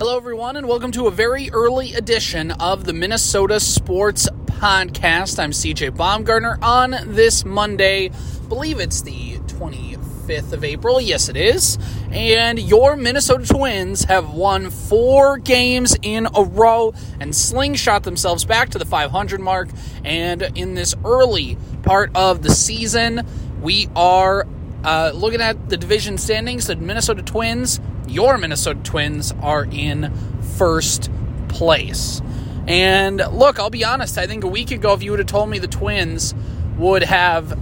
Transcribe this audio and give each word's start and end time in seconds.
Hello, 0.00 0.16
everyone, 0.16 0.56
and 0.56 0.66
welcome 0.66 0.90
to 0.92 1.08
a 1.08 1.10
very 1.10 1.50
early 1.50 1.92
edition 1.92 2.52
of 2.52 2.84
the 2.84 2.92
Minnesota 2.94 3.60
Sports 3.60 4.30
Podcast. 4.46 5.38
I'm 5.38 5.50
CJ 5.50 5.94
Baumgartner 5.94 6.58
on 6.62 6.96
this 7.04 7.44
Monday. 7.44 8.10
believe 8.48 8.80
it's 8.80 9.02
the 9.02 9.36
25th 9.40 10.54
of 10.54 10.64
April. 10.64 11.02
Yes, 11.02 11.28
it 11.28 11.36
is. 11.36 11.76
And 12.10 12.58
your 12.58 12.96
Minnesota 12.96 13.44
Twins 13.44 14.04
have 14.04 14.32
won 14.32 14.70
four 14.70 15.36
games 15.36 15.94
in 16.00 16.28
a 16.34 16.44
row 16.44 16.94
and 17.20 17.36
slingshot 17.36 18.02
themselves 18.02 18.46
back 18.46 18.70
to 18.70 18.78
the 18.78 18.86
500 18.86 19.38
mark. 19.38 19.68
And 20.02 20.40
in 20.56 20.72
this 20.72 20.94
early 21.04 21.58
part 21.82 22.10
of 22.14 22.42
the 22.42 22.50
season, 22.50 23.26
we 23.60 23.90
are 23.94 24.46
uh, 24.82 25.12
looking 25.14 25.42
at 25.42 25.68
the 25.68 25.76
division 25.76 26.16
standings. 26.16 26.68
The 26.68 26.76
Minnesota 26.76 27.20
Twins 27.20 27.80
your 28.10 28.36
Minnesota 28.38 28.80
Twins 28.82 29.32
are 29.40 29.64
in 29.64 30.12
first 30.56 31.10
place. 31.48 32.20
And 32.66 33.16
look, 33.32 33.58
I'll 33.58 33.70
be 33.70 33.84
honest, 33.84 34.18
I 34.18 34.26
think 34.26 34.44
a 34.44 34.48
week 34.48 34.70
ago, 34.70 34.92
if 34.92 35.02
you 35.02 35.10
would 35.10 35.20
have 35.20 35.28
told 35.28 35.48
me 35.48 35.58
the 35.58 35.68
Twins 35.68 36.34
would 36.76 37.02
have 37.02 37.58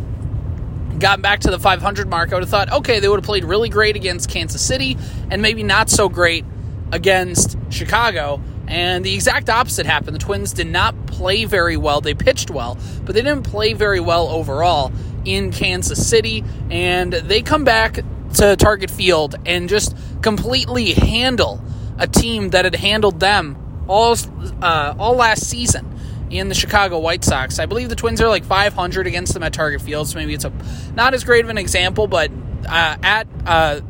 gotten 0.99 1.23
back 1.23 1.41
to 1.41 1.51
the 1.51 1.59
500 1.59 2.09
mark, 2.09 2.33
I 2.33 2.37
would 2.37 2.43
have 2.43 2.51
thought, 2.51 2.73
okay, 2.73 3.01
they 3.01 3.09
would 3.09 3.21
have 3.21 3.25
played 3.25 3.45
really 3.45 3.69
great 3.69 3.97
against 3.97 4.29
Kansas 4.29 4.65
City 4.65 4.97
and 5.31 5.41
maybe 5.41 5.63
not 5.63 5.91
so 5.91 6.09
great 6.09 6.45
against 6.93 7.57
Chicago. 7.71 8.41
And 8.67 9.05
the 9.05 9.15
exact 9.15 9.49
opposite 9.49 9.87
happened. 9.87 10.15
The 10.15 10.21
Twins 10.21 10.53
did 10.53 10.67
not 10.67 11.07
play 11.07 11.47
very 11.47 11.77
well. 11.77 12.01
They 12.01 12.15
pitched 12.15 12.51
well, 12.51 12.77
but 13.05 13.15
they 13.15 13.23
didn't 13.23 13.45
play 13.45 13.73
very 13.73 14.01
well 14.01 14.29
overall 14.29 14.93
in 15.25 15.53
Kansas 15.53 16.07
City. 16.07 16.45
And 16.71 17.13
they 17.13 17.41
come 17.41 17.65
back 17.65 18.01
to 18.35 18.57
Target 18.57 18.91
Field 18.91 19.37
and 19.47 19.69
just 19.69 19.97
completely 20.23 20.93
handle 20.93 21.63
a 21.99 22.07
team 22.07 22.51
that 22.51 22.65
had 22.65 22.75
handled 22.75 23.21
them 23.21 23.85
all 23.89 24.17
uh, 24.63 24.95
all 24.99 25.15
last 25.15 25.49
season 25.49 25.99
in 26.31 26.49
the 26.49 26.55
Chicago 26.55 26.99
White 26.99 27.25
Sox. 27.25 27.59
I 27.59 27.67
believe 27.67 27.89
the 27.89 27.97
Twins 27.97 28.21
are 28.21 28.29
like 28.29 28.45
500 28.45 29.07
against 29.07 29.35
them 29.35 29.43
at 29.43 29.53
Target 29.53 29.81
Field, 29.81 30.09
so 30.09 30.19
maybe 30.19 30.35
it's 30.35 30.45
a 30.45 30.53
not 30.95 31.15
as 31.15 31.25
great 31.25 31.45
of 31.45 31.51
an 31.51 31.59
example, 31.59 32.07
but 32.07 32.31
uh, 32.69 32.97
at 33.03 33.27
uh, 33.47 33.81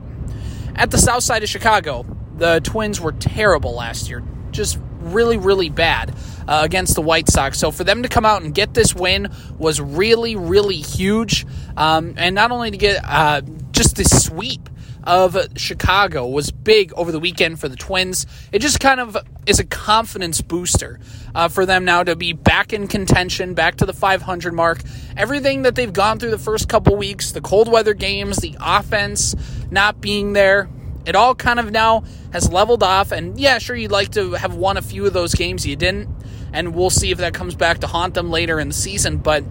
at 0.74 0.90
the 0.90 0.98
south 0.98 1.24
side 1.24 1.42
of 1.42 1.48
Chicago, 1.48 2.06
the 2.36 2.60
Twins 2.60 3.00
were 3.00 3.12
terrible 3.12 3.74
last 3.74 4.08
year, 4.08 4.22
just 4.50 4.78
really 5.00 5.36
really 5.36 5.68
bad. 5.68 6.14
Uh, 6.48 6.62
against 6.64 6.94
the 6.94 7.02
White 7.02 7.28
Sox. 7.28 7.58
So 7.58 7.70
for 7.70 7.84
them 7.84 8.04
to 8.04 8.08
come 8.08 8.24
out 8.24 8.40
and 8.40 8.54
get 8.54 8.72
this 8.72 8.94
win 8.94 9.30
was 9.58 9.82
really, 9.82 10.34
really 10.34 10.78
huge. 10.78 11.46
Um, 11.76 12.14
and 12.16 12.34
not 12.34 12.52
only 12.52 12.70
to 12.70 12.78
get 12.78 13.04
uh, 13.04 13.42
just 13.78 13.94
the 13.94 14.04
sweep 14.04 14.68
of 15.04 15.38
Chicago 15.56 16.26
was 16.26 16.50
big 16.50 16.92
over 16.94 17.12
the 17.12 17.20
weekend 17.20 17.60
for 17.60 17.68
the 17.68 17.76
Twins. 17.76 18.26
It 18.50 18.58
just 18.58 18.80
kind 18.80 18.98
of 18.98 19.16
is 19.46 19.60
a 19.60 19.64
confidence 19.64 20.40
booster 20.40 20.98
uh, 21.32 21.46
for 21.46 21.64
them 21.64 21.84
now 21.84 22.02
to 22.02 22.16
be 22.16 22.32
back 22.32 22.72
in 22.72 22.88
contention, 22.88 23.54
back 23.54 23.76
to 23.76 23.86
the 23.86 23.92
500 23.92 24.52
mark. 24.52 24.80
Everything 25.16 25.62
that 25.62 25.76
they've 25.76 25.92
gone 25.92 26.18
through 26.18 26.32
the 26.32 26.38
first 26.38 26.68
couple 26.68 26.96
weeks, 26.96 27.30
the 27.30 27.40
cold 27.40 27.70
weather 27.70 27.94
games, 27.94 28.38
the 28.38 28.56
offense 28.60 29.36
not 29.70 30.00
being 30.00 30.32
there, 30.32 30.68
it 31.06 31.14
all 31.14 31.36
kind 31.36 31.60
of 31.60 31.70
now 31.70 32.02
has 32.32 32.50
leveled 32.50 32.82
off. 32.82 33.12
And 33.12 33.38
yeah, 33.38 33.58
sure, 33.58 33.76
you'd 33.76 33.92
like 33.92 34.10
to 34.10 34.32
have 34.32 34.56
won 34.56 34.76
a 34.76 34.82
few 34.82 35.06
of 35.06 35.12
those 35.12 35.36
games. 35.36 35.64
You 35.64 35.76
didn't. 35.76 36.08
And 36.52 36.74
we'll 36.74 36.90
see 36.90 37.12
if 37.12 37.18
that 37.18 37.32
comes 37.32 37.54
back 37.54 37.78
to 37.78 37.86
haunt 37.86 38.14
them 38.14 38.28
later 38.28 38.58
in 38.58 38.68
the 38.68 38.74
season. 38.74 39.18
But 39.18 39.44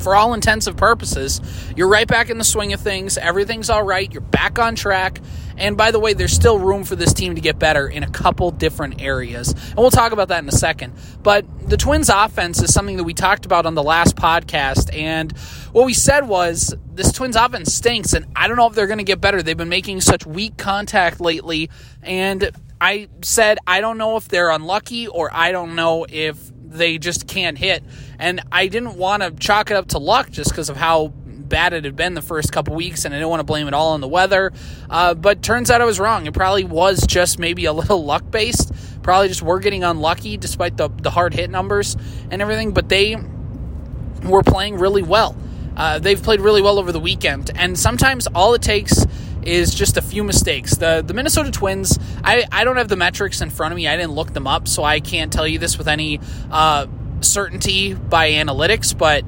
for 0.00 0.16
all 0.16 0.34
intents 0.34 0.66
and 0.66 0.76
purposes, 0.76 1.40
you're 1.76 1.88
right 1.88 2.08
back 2.08 2.30
in 2.30 2.38
the 2.38 2.44
swing 2.44 2.72
of 2.72 2.80
things. 2.80 3.18
Everything's 3.18 3.70
all 3.70 3.82
right. 3.82 4.10
You're 4.12 4.20
back 4.20 4.58
on 4.58 4.74
track. 4.74 5.20
And 5.56 5.76
by 5.76 5.90
the 5.90 6.00
way, 6.00 6.14
there's 6.14 6.32
still 6.32 6.58
room 6.58 6.84
for 6.84 6.96
this 6.96 7.12
team 7.12 7.34
to 7.34 7.40
get 7.40 7.58
better 7.58 7.86
in 7.86 8.02
a 8.02 8.10
couple 8.10 8.50
different 8.50 9.02
areas. 9.02 9.52
And 9.52 9.76
we'll 9.76 9.90
talk 9.90 10.12
about 10.12 10.28
that 10.28 10.42
in 10.42 10.48
a 10.48 10.52
second. 10.52 10.94
But 11.22 11.44
the 11.68 11.76
Twins 11.76 12.08
offense 12.08 12.62
is 12.62 12.72
something 12.72 12.96
that 12.96 13.04
we 13.04 13.12
talked 13.12 13.44
about 13.44 13.66
on 13.66 13.74
the 13.74 13.82
last 13.82 14.16
podcast. 14.16 14.96
And 14.96 15.36
what 15.72 15.84
we 15.84 15.92
said 15.92 16.26
was 16.26 16.74
this 16.94 17.12
Twins 17.12 17.36
offense 17.36 17.74
stinks. 17.74 18.14
And 18.14 18.26
I 18.34 18.48
don't 18.48 18.56
know 18.56 18.68
if 18.68 18.74
they're 18.74 18.86
going 18.86 18.98
to 18.98 19.04
get 19.04 19.20
better. 19.20 19.42
They've 19.42 19.56
been 19.56 19.68
making 19.68 20.00
such 20.00 20.24
weak 20.24 20.56
contact 20.56 21.20
lately. 21.20 21.68
And 22.02 22.50
I 22.80 23.08
said, 23.20 23.58
I 23.66 23.82
don't 23.82 23.98
know 23.98 24.16
if 24.16 24.28
they're 24.28 24.50
unlucky 24.50 25.08
or 25.08 25.28
I 25.32 25.52
don't 25.52 25.74
know 25.74 26.06
if 26.08 26.50
they 26.70 26.98
just 26.98 27.26
can't 27.26 27.58
hit. 27.58 27.82
And 28.18 28.40
I 28.50 28.68
didn't 28.68 28.96
want 28.96 29.22
to 29.22 29.30
chalk 29.32 29.70
it 29.70 29.76
up 29.76 29.88
to 29.88 29.98
luck 29.98 30.30
just 30.30 30.50
because 30.50 30.68
of 30.68 30.76
how 30.76 31.08
bad 31.08 31.72
it 31.72 31.84
had 31.84 31.96
been 31.96 32.14
the 32.14 32.22
first 32.22 32.52
couple 32.52 32.74
weeks, 32.74 33.04
and 33.04 33.12
I 33.12 33.18
didn't 33.18 33.28
want 33.28 33.40
to 33.40 33.44
blame 33.44 33.68
it 33.68 33.74
all 33.74 33.92
on 33.92 34.00
the 34.00 34.08
weather. 34.08 34.52
Uh, 34.88 35.14
but 35.14 35.42
turns 35.42 35.70
out 35.70 35.80
I 35.80 35.84
was 35.84 36.00
wrong. 36.00 36.26
It 36.26 36.32
probably 36.32 36.64
was 36.64 37.06
just 37.06 37.38
maybe 37.38 37.66
a 37.66 37.72
little 37.74 38.04
luck 38.04 38.30
based. 38.30 38.72
Probably 39.02 39.28
just 39.28 39.42
we're 39.42 39.60
getting 39.60 39.84
unlucky 39.84 40.36
despite 40.36 40.76
the, 40.76 40.88
the 40.88 41.10
hard 41.10 41.34
hit 41.34 41.50
numbers 41.50 41.96
and 42.30 42.40
everything. 42.40 42.72
But 42.72 42.88
they 42.88 43.16
were 44.22 44.42
playing 44.42 44.78
really 44.78 45.02
well. 45.02 45.36
Uh, 45.76 45.98
they've 45.98 46.22
played 46.22 46.40
really 46.40 46.62
well 46.62 46.78
over 46.78 46.92
the 46.92 47.00
weekend, 47.00 47.50
and 47.54 47.78
sometimes 47.78 48.26
all 48.28 48.54
it 48.54 48.62
takes 48.62 49.06
is 49.42 49.74
just 49.74 49.96
a 49.96 50.02
few 50.02 50.24
mistakes. 50.24 50.76
The 50.76 51.02
the 51.06 51.14
Minnesota 51.14 51.50
Twins, 51.50 51.98
I, 52.22 52.46
I 52.50 52.64
don't 52.64 52.76
have 52.76 52.88
the 52.88 52.96
metrics 52.96 53.40
in 53.40 53.50
front 53.50 53.72
of 53.72 53.76
me. 53.76 53.88
I 53.88 53.96
didn't 53.96 54.12
look 54.12 54.32
them 54.32 54.46
up, 54.46 54.68
so 54.68 54.84
I 54.84 55.00
can't 55.00 55.32
tell 55.32 55.46
you 55.46 55.58
this 55.58 55.78
with 55.78 55.88
any 55.88 56.20
uh, 56.50 56.86
certainty 57.20 57.94
by 57.94 58.32
analytics, 58.32 58.96
but 58.96 59.24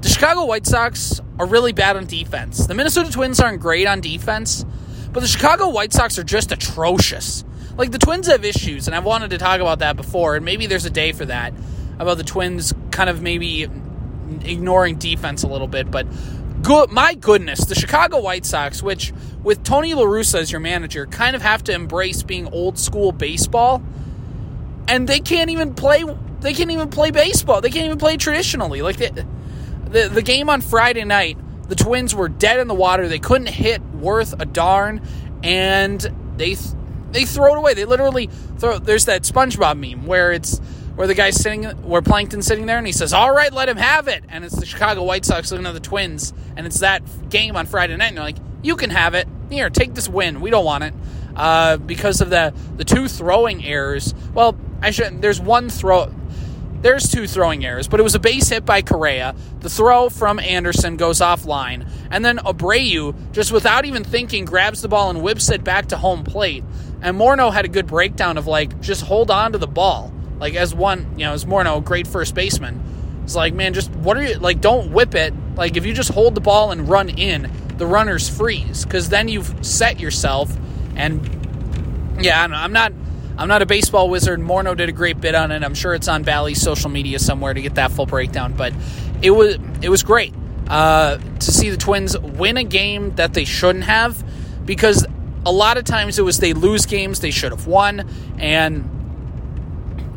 the 0.00 0.08
Chicago 0.08 0.44
White 0.44 0.66
Sox 0.66 1.20
are 1.38 1.46
really 1.46 1.72
bad 1.72 1.96
on 1.96 2.06
defense. 2.06 2.66
The 2.66 2.74
Minnesota 2.74 3.10
Twins 3.10 3.40
aren't 3.40 3.60
great 3.60 3.86
on 3.86 4.00
defense, 4.00 4.64
but 5.12 5.20
the 5.20 5.26
Chicago 5.28 5.68
White 5.70 5.92
Sox 5.92 6.18
are 6.18 6.24
just 6.24 6.52
atrocious. 6.52 7.44
Like 7.76 7.90
the 7.90 7.98
Twins 7.98 8.26
have 8.28 8.44
issues, 8.44 8.86
and 8.86 8.96
I've 8.96 9.04
wanted 9.04 9.30
to 9.30 9.38
talk 9.38 9.60
about 9.60 9.80
that 9.80 9.96
before, 9.96 10.36
and 10.36 10.44
maybe 10.44 10.66
there's 10.66 10.84
a 10.84 10.90
day 10.90 11.12
for 11.12 11.26
that 11.26 11.52
about 11.98 12.18
the 12.18 12.24
Twins 12.24 12.72
kind 12.90 13.10
of 13.10 13.22
maybe 13.22 13.68
ignoring 14.44 14.96
defense 14.96 15.42
a 15.42 15.46
little 15.48 15.68
bit, 15.68 15.90
but 15.90 16.06
good 16.66 16.90
my 16.90 17.14
goodness, 17.14 17.64
the 17.64 17.76
Chicago 17.76 18.20
White 18.20 18.44
Sox, 18.44 18.82
which 18.82 19.12
with 19.42 19.62
Tony 19.62 19.94
La 19.94 20.02
Russa 20.02 20.40
as 20.40 20.50
your 20.50 20.60
manager, 20.60 21.06
kind 21.06 21.36
of 21.36 21.42
have 21.42 21.62
to 21.64 21.72
embrace 21.72 22.24
being 22.24 22.48
old 22.52 22.76
school 22.76 23.12
baseball, 23.12 23.82
and 24.88 25.08
they 25.08 25.20
can't 25.20 25.50
even 25.50 25.74
play 25.74 26.04
they 26.40 26.52
can't 26.54 26.70
even 26.72 26.90
play 26.90 27.12
baseball. 27.12 27.60
They 27.60 27.70
can't 27.70 27.86
even 27.86 27.98
play 27.98 28.16
traditionally. 28.16 28.82
Like 28.82 28.96
the, 28.96 29.26
the, 29.88 30.08
the 30.08 30.22
game 30.22 30.50
on 30.50 30.60
Friday 30.60 31.04
night, 31.04 31.38
the 31.68 31.76
Twins 31.76 32.14
were 32.14 32.28
dead 32.28 32.58
in 32.58 32.68
the 32.68 32.74
water. 32.74 33.08
They 33.08 33.18
couldn't 33.20 33.48
hit 33.48 33.80
worth 33.94 34.34
a 34.40 34.44
darn, 34.44 35.02
and 35.44 36.00
they 36.36 36.56
they 37.12 37.24
throw 37.24 37.54
it 37.54 37.58
away. 37.58 37.74
They 37.74 37.84
literally 37.84 38.28
throw. 38.58 38.78
There's 38.78 39.04
that 39.04 39.22
SpongeBob 39.22 39.78
meme 39.78 40.06
where 40.06 40.32
it's 40.32 40.60
where 40.96 41.06
the 41.06 41.14
guy's 41.14 41.36
sitting, 41.36 41.64
where 41.64 42.02
Plankton's 42.02 42.46
sitting 42.46 42.66
there, 42.66 42.78
and 42.78 42.86
he 42.86 42.92
says, 42.92 43.12
"All 43.12 43.32
right, 43.32 43.52
let 43.52 43.68
him 43.68 43.76
have 43.76 44.08
it." 44.08 44.24
And 44.28 44.44
it's 44.44 44.56
the 44.56 44.66
Chicago 44.66 45.04
White 45.04 45.24
Sox 45.24 45.52
looking 45.52 45.66
at 45.66 45.74
the 45.74 45.80
Twins, 45.80 46.32
and 46.56 46.66
it's 46.66 46.80
that 46.80 47.02
game 47.30 47.56
on 47.56 47.66
Friday 47.66 47.96
night, 47.96 48.08
and 48.08 48.16
they're 48.16 48.24
like, 48.24 48.38
"You 48.62 48.76
can 48.76 48.90
have 48.90 49.14
it. 49.14 49.28
Here, 49.50 49.70
take 49.70 49.94
this 49.94 50.08
win. 50.08 50.40
We 50.40 50.50
don't 50.50 50.64
want 50.64 50.84
it." 50.84 50.94
Uh, 51.36 51.76
because 51.76 52.22
of 52.22 52.30
the 52.30 52.54
the 52.76 52.84
two 52.84 53.08
throwing 53.08 53.64
errors. 53.64 54.14
Well, 54.34 54.56
I 54.82 54.90
shouldn't. 54.90 55.20
There's 55.22 55.40
one 55.40 55.68
throw. 55.68 56.10
There's 56.80 57.10
two 57.10 57.26
throwing 57.26 57.64
errors, 57.64 57.88
but 57.88 58.00
it 58.00 58.02
was 58.02 58.14
a 58.14 58.18
base 58.20 58.48
hit 58.48 58.64
by 58.64 58.82
Correa. 58.82 59.34
The 59.60 59.68
throw 59.68 60.08
from 60.08 60.38
Anderson 60.38 60.96
goes 60.96 61.20
offline, 61.20 61.88
and 62.10 62.24
then 62.24 62.38
Abreu, 62.38 63.14
just 63.32 63.50
without 63.50 63.84
even 63.84 64.04
thinking, 64.04 64.44
grabs 64.44 64.82
the 64.82 64.88
ball 64.88 65.10
and 65.10 65.22
whips 65.22 65.50
it 65.50 65.64
back 65.64 65.86
to 65.88 65.96
home 65.96 66.22
plate. 66.22 66.64
And 67.02 67.18
Morneau 67.18 67.52
had 67.52 67.64
a 67.64 67.68
good 67.68 67.86
breakdown 67.86 68.38
of 68.38 68.46
like, 68.46 68.80
just 68.80 69.02
hold 69.02 69.30
on 69.30 69.52
to 69.52 69.58
the 69.58 69.66
ball. 69.66 70.12
Like 70.38 70.54
as 70.54 70.74
one, 70.74 71.18
you 71.18 71.24
know, 71.24 71.32
as 71.32 71.44
Morneau, 71.44 71.82
great 71.82 72.06
first 72.06 72.34
baseman. 72.34 72.82
It's 73.24 73.34
like, 73.34 73.54
man, 73.54 73.74
just 73.74 73.90
what 73.90 74.16
are 74.16 74.22
you 74.22 74.34
like? 74.38 74.60
Don't 74.60 74.92
whip 74.92 75.14
it. 75.14 75.34
Like 75.56 75.76
if 75.76 75.84
you 75.86 75.92
just 75.92 76.10
hold 76.10 76.34
the 76.34 76.40
ball 76.40 76.70
and 76.70 76.88
run 76.88 77.08
in, 77.08 77.50
the 77.76 77.86
runners 77.86 78.28
freeze 78.28 78.84
because 78.84 79.08
then 79.08 79.28
you've 79.28 79.64
set 79.64 79.98
yourself. 79.98 80.56
And 80.94 82.18
yeah, 82.20 82.42
I'm 82.42 82.72
not 82.72 82.92
I'm 83.38 83.48
not 83.48 83.62
a 83.62 83.66
baseball 83.66 84.08
wizard. 84.08 84.40
Morneau 84.40 84.76
did 84.76 84.88
a 84.88 84.92
great 84.92 85.20
bit 85.20 85.34
on 85.34 85.52
it. 85.52 85.62
I'm 85.62 85.74
sure 85.74 85.94
it's 85.94 86.08
on 86.08 86.22
Bally's 86.22 86.60
social 86.60 86.88
media 86.88 87.18
somewhere 87.18 87.52
to 87.52 87.60
get 87.60 87.74
that 87.74 87.90
full 87.90 88.06
breakdown. 88.06 88.54
But 88.54 88.72
it 89.22 89.30
was 89.30 89.58
it 89.82 89.88
was 89.88 90.02
great 90.02 90.32
uh, 90.68 91.18
to 91.18 91.52
see 91.52 91.70
the 91.70 91.76
Twins 91.76 92.18
win 92.18 92.56
a 92.56 92.64
game 92.64 93.14
that 93.16 93.34
they 93.34 93.44
shouldn't 93.44 93.84
have, 93.84 94.22
because 94.64 95.06
a 95.44 95.52
lot 95.52 95.76
of 95.76 95.84
times 95.84 96.18
it 96.18 96.22
was 96.22 96.38
they 96.38 96.52
lose 96.54 96.86
games 96.86 97.20
they 97.20 97.30
should 97.30 97.52
have 97.52 97.66
won, 97.66 98.08
and 98.38 98.88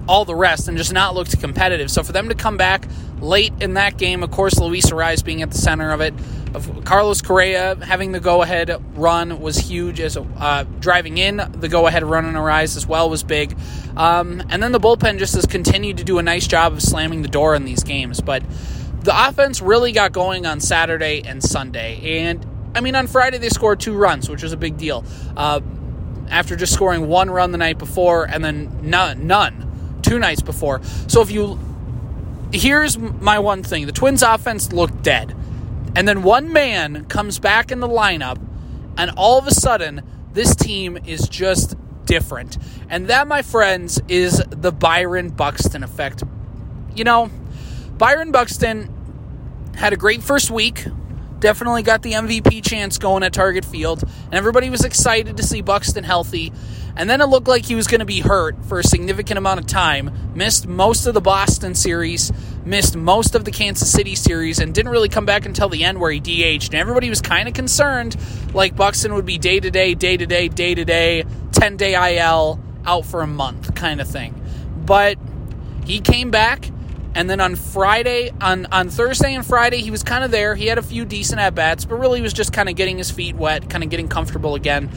all 0.09 0.25
the 0.25 0.35
rest, 0.35 0.67
and 0.67 0.75
just 0.75 0.91
not 0.91 1.13
looked 1.13 1.39
competitive. 1.39 1.91
So 1.91 2.01
for 2.01 2.11
them 2.11 2.29
to 2.29 2.35
come 2.35 2.57
back 2.57 2.85
late 3.21 3.53
in 3.61 3.75
that 3.75 3.99
game, 3.99 4.23
of 4.23 4.31
course, 4.31 4.57
Luis 4.57 4.87
Arraez 4.87 5.23
being 5.23 5.43
at 5.43 5.51
the 5.51 5.57
center 5.59 5.91
of 5.91 6.01
it, 6.01 6.15
of 6.55 6.83
Carlos 6.83 7.21
Correa 7.21 7.75
having 7.75 8.11
the 8.11 8.19
go-ahead 8.19 8.75
run 8.97 9.39
was 9.39 9.57
huge. 9.57 9.99
As 9.99 10.17
uh, 10.17 10.63
driving 10.79 11.19
in 11.19 11.37
the 11.51 11.69
go-ahead 11.69 12.03
run 12.03 12.25
and 12.25 12.35
Arraez 12.35 12.75
as 12.75 12.87
well 12.87 13.07
was 13.07 13.21
big, 13.21 13.55
um, 13.95 14.41
and 14.49 14.63
then 14.63 14.71
the 14.71 14.79
bullpen 14.79 15.19
just 15.19 15.35
has 15.35 15.45
continued 15.45 15.97
to 15.97 16.03
do 16.03 16.17
a 16.17 16.23
nice 16.23 16.47
job 16.47 16.73
of 16.73 16.81
slamming 16.81 17.21
the 17.21 17.27
door 17.27 17.53
in 17.53 17.65
these 17.65 17.83
games. 17.83 18.19
But 18.19 18.41
the 19.03 19.27
offense 19.27 19.61
really 19.61 19.91
got 19.91 20.11
going 20.11 20.47
on 20.47 20.59
Saturday 20.59 21.21
and 21.23 21.43
Sunday, 21.43 22.19
and 22.19 22.43
I 22.73 22.81
mean 22.81 22.95
on 22.95 23.05
Friday 23.05 23.37
they 23.37 23.49
scored 23.49 23.79
two 23.79 23.93
runs, 23.93 24.27
which 24.27 24.41
was 24.41 24.53
a 24.53 24.57
big 24.57 24.75
deal. 24.75 25.05
Uh, 25.37 25.61
after 26.31 26.55
just 26.55 26.73
scoring 26.73 27.07
one 27.07 27.29
run 27.29 27.51
the 27.51 27.57
night 27.59 27.77
before 27.77 28.25
and 28.25 28.43
then 28.43 28.79
none, 28.81 29.27
none 29.27 29.68
two 30.09 30.19
nights 30.19 30.41
before. 30.41 30.81
So 31.07 31.21
if 31.21 31.29
you 31.29 31.59
here's 32.51 32.97
my 32.97 33.39
one 33.39 33.63
thing: 33.63 33.85
the 33.85 33.91
Twins' 33.91 34.23
offense 34.23 34.73
looked 34.73 35.03
dead, 35.03 35.35
and 35.95 36.07
then 36.07 36.23
one 36.23 36.51
man 36.51 37.05
comes 37.05 37.37
back 37.39 37.71
in 37.71 37.79
the 37.79 37.87
lineup, 37.87 38.39
and 38.97 39.11
all 39.15 39.37
of 39.37 39.45
a 39.45 39.53
sudden 39.53 40.01
this 40.33 40.55
team 40.55 40.97
is 41.05 41.27
just 41.29 41.75
different. 42.05 42.57
And 42.89 43.07
that, 43.07 43.27
my 43.27 43.43
friends, 43.43 44.01
is 44.07 44.43
the 44.49 44.71
Byron 44.71 45.29
Buxton 45.29 45.83
effect. 45.83 46.23
You 46.95 47.03
know, 47.03 47.29
Byron 47.97 48.31
Buxton 48.31 48.91
had 49.75 49.93
a 49.93 49.97
great 49.97 50.23
first 50.23 50.49
week. 50.49 50.85
Definitely 51.39 51.83
got 51.83 52.01
the 52.01 52.13
MVP 52.13 52.63
chance 52.63 52.97
going 52.97 53.23
at 53.23 53.31
Target 53.31 53.63
Field, 53.63 54.03
and 54.03 54.33
everybody 54.33 54.69
was 54.69 54.83
excited 54.83 55.37
to 55.37 55.43
see 55.43 55.61
Buxton 55.61 56.03
healthy. 56.03 56.51
And 56.97 57.09
then 57.09 57.21
it 57.21 57.27
looked 57.27 57.47
like 57.47 57.65
he 57.65 57.75
was 57.75 57.87
going 57.87 57.99
to 57.99 58.05
be 58.05 58.19
hurt 58.19 58.65
for 58.65 58.79
a 58.79 58.83
significant 58.83 59.37
amount 59.37 59.61
of 59.61 59.65
time. 59.65 60.11
Missed 60.35 60.67
most 60.67 61.05
of 61.05 61.13
the 61.13 61.21
Boston 61.21 61.75
series, 61.75 62.33
missed 62.65 62.97
most 62.97 63.35
of 63.35 63.45
the 63.45 63.51
Kansas 63.51 63.89
City 63.89 64.15
series, 64.15 64.59
and 64.59 64.75
didn't 64.75 64.91
really 64.91 65.07
come 65.07 65.25
back 65.25 65.45
until 65.45 65.69
the 65.69 65.85
end 65.85 66.01
where 66.01 66.11
he 66.11 66.19
DH'd. 66.19 66.73
And 66.73 66.75
everybody 66.75 67.09
was 67.09 67.21
kind 67.21 67.47
of 67.47 67.53
concerned, 67.53 68.17
like 68.53 68.75
Buxton 68.75 69.13
would 69.13 69.25
be 69.25 69.37
day 69.37 69.61
to 69.61 69.71
day, 69.71 69.93
day 69.93 70.17
to 70.17 70.25
day, 70.25 70.49
day 70.49 70.75
to 70.75 70.83
day, 70.83 71.23
10 71.53 71.77
day 71.77 72.17
IL, 72.17 72.59
out 72.85 73.05
for 73.05 73.21
a 73.21 73.27
month 73.27 73.75
kind 73.75 74.01
of 74.01 74.09
thing. 74.09 74.35
But 74.85 75.17
he 75.85 76.01
came 76.01 76.31
back 76.31 76.69
and 77.15 77.29
then 77.29 77.39
on 77.39 77.55
Friday, 77.55 78.31
on, 78.39 78.67
on 78.67 78.89
Thursday 78.89 79.33
and 79.33 79.45
Friday, 79.45 79.81
he 79.81 79.91
was 79.91 80.03
kind 80.03 80.23
of 80.23 80.31
there. 80.31 80.55
He 80.55 80.67
had 80.67 80.77
a 80.77 80.83
few 80.83 81.05
decent 81.05 81.39
at 81.39 81.55
bats, 81.55 81.85
but 81.85 81.95
really 81.95 82.21
was 82.21 82.33
just 82.33 82.53
kind 82.53 82.69
of 82.69 82.75
getting 82.75 82.97
his 82.97 83.09
feet 83.11 83.35
wet, 83.35 83.69
kind 83.69 83.83
of 83.83 83.89
getting 83.89 84.07
comfortable 84.07 84.55
again. 84.55 84.89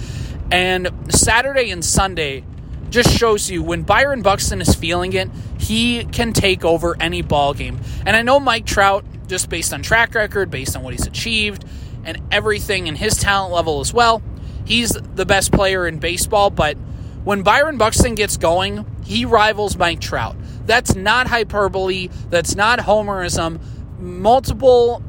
And 0.50 0.91
Saturday 1.09 1.70
and 1.70 1.85
Sunday 1.85 2.44
just 2.91 3.11
shows 3.11 3.50
you 3.50 3.62
when 3.62 3.82
Byron 3.82 4.20
Buxton 4.20 4.61
is 4.61 4.75
feeling 4.75 5.14
it, 5.14 5.31
he 5.59 6.05
can 6.05 6.32
take 6.35 6.64
over 6.64 6.94
any 7.00 7.23
ball 7.23 7.55
game. 7.55 7.81
And 8.05 8.14
I 8.14 8.23
know 8.23 8.38
Mike 8.38 8.67
Trout, 8.67 9.05
just 9.26 9.49
based 9.49 9.73
on 9.73 9.82
track 9.82 10.14
record, 10.14 10.50
based 10.50 10.76
on 10.76 10.82
what 10.82 10.93
he's 10.93 11.06
achieved, 11.06 11.64
and 12.05 12.20
everything 12.31 12.88
and 12.88 12.99
his 12.99 13.17
talent 13.17 13.55
level 13.55 13.81
as 13.81 13.94
well, 13.94 14.23
he's 14.67 14.91
the 14.91 15.25
best 15.25 15.53
player 15.53 15.87
in 15.87 15.99
baseball. 15.99 16.50
But 16.50 16.76
when 17.25 17.43
Byron 17.43 17.79
Buxton 17.79 18.14
gets 18.14 18.37
going, 18.37 18.85
he 19.05 19.25
rivals 19.25 19.76
Mike 19.76 20.00
Trout. 20.00 20.37
That's 20.67 20.94
not 20.94 21.26
hyperbole. 21.26 22.09
That's 22.31 22.55
not 22.55 22.81
homerism. 22.81 23.61
Multiple 23.99 25.03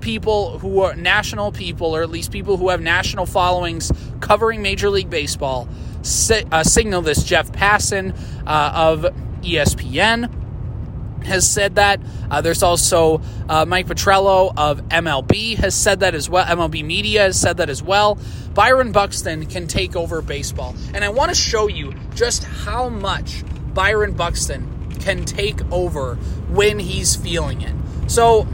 people 0.00 0.58
who 0.58 0.80
are 0.80 0.94
national 0.94 1.52
people, 1.52 1.94
or 1.94 2.02
at 2.02 2.10
least 2.10 2.30
people 2.30 2.56
who 2.56 2.68
have 2.68 2.80
national 2.80 3.26
followings 3.26 3.90
covering 4.20 4.62
Major 4.62 4.90
League 4.90 5.10
Baseball, 5.10 5.68
uh, 6.50 6.62
signal 6.62 7.02
this. 7.02 7.24
Jeff 7.24 7.50
Passan 7.52 8.16
uh, 8.46 8.72
of 8.74 9.06
ESPN 9.42 10.30
has 11.24 11.48
said 11.48 11.76
that. 11.76 12.00
Uh, 12.30 12.40
there's 12.40 12.62
also 12.62 13.22
uh, 13.48 13.64
Mike 13.64 13.86
Petriello 13.86 14.52
of 14.56 14.82
MLB 14.88 15.56
has 15.56 15.74
said 15.74 16.00
that 16.00 16.14
as 16.14 16.28
well. 16.28 16.44
MLB 16.44 16.84
Media 16.84 17.22
has 17.22 17.40
said 17.40 17.56
that 17.56 17.70
as 17.70 17.82
well. 17.82 18.18
Byron 18.52 18.92
Buxton 18.92 19.46
can 19.46 19.66
take 19.66 19.96
over 19.96 20.20
baseball. 20.22 20.74
And 20.92 21.04
I 21.04 21.08
want 21.08 21.30
to 21.30 21.34
show 21.34 21.68
you 21.68 21.94
just 22.14 22.44
how 22.44 22.88
much 22.88 23.42
Byron 23.72 24.12
Buxton 24.12 24.73
can 25.04 25.24
take 25.24 25.60
over 25.70 26.14
when 26.48 26.78
he's 26.78 27.14
feeling 27.14 27.60
it. 27.60 27.74
So, 28.10 28.48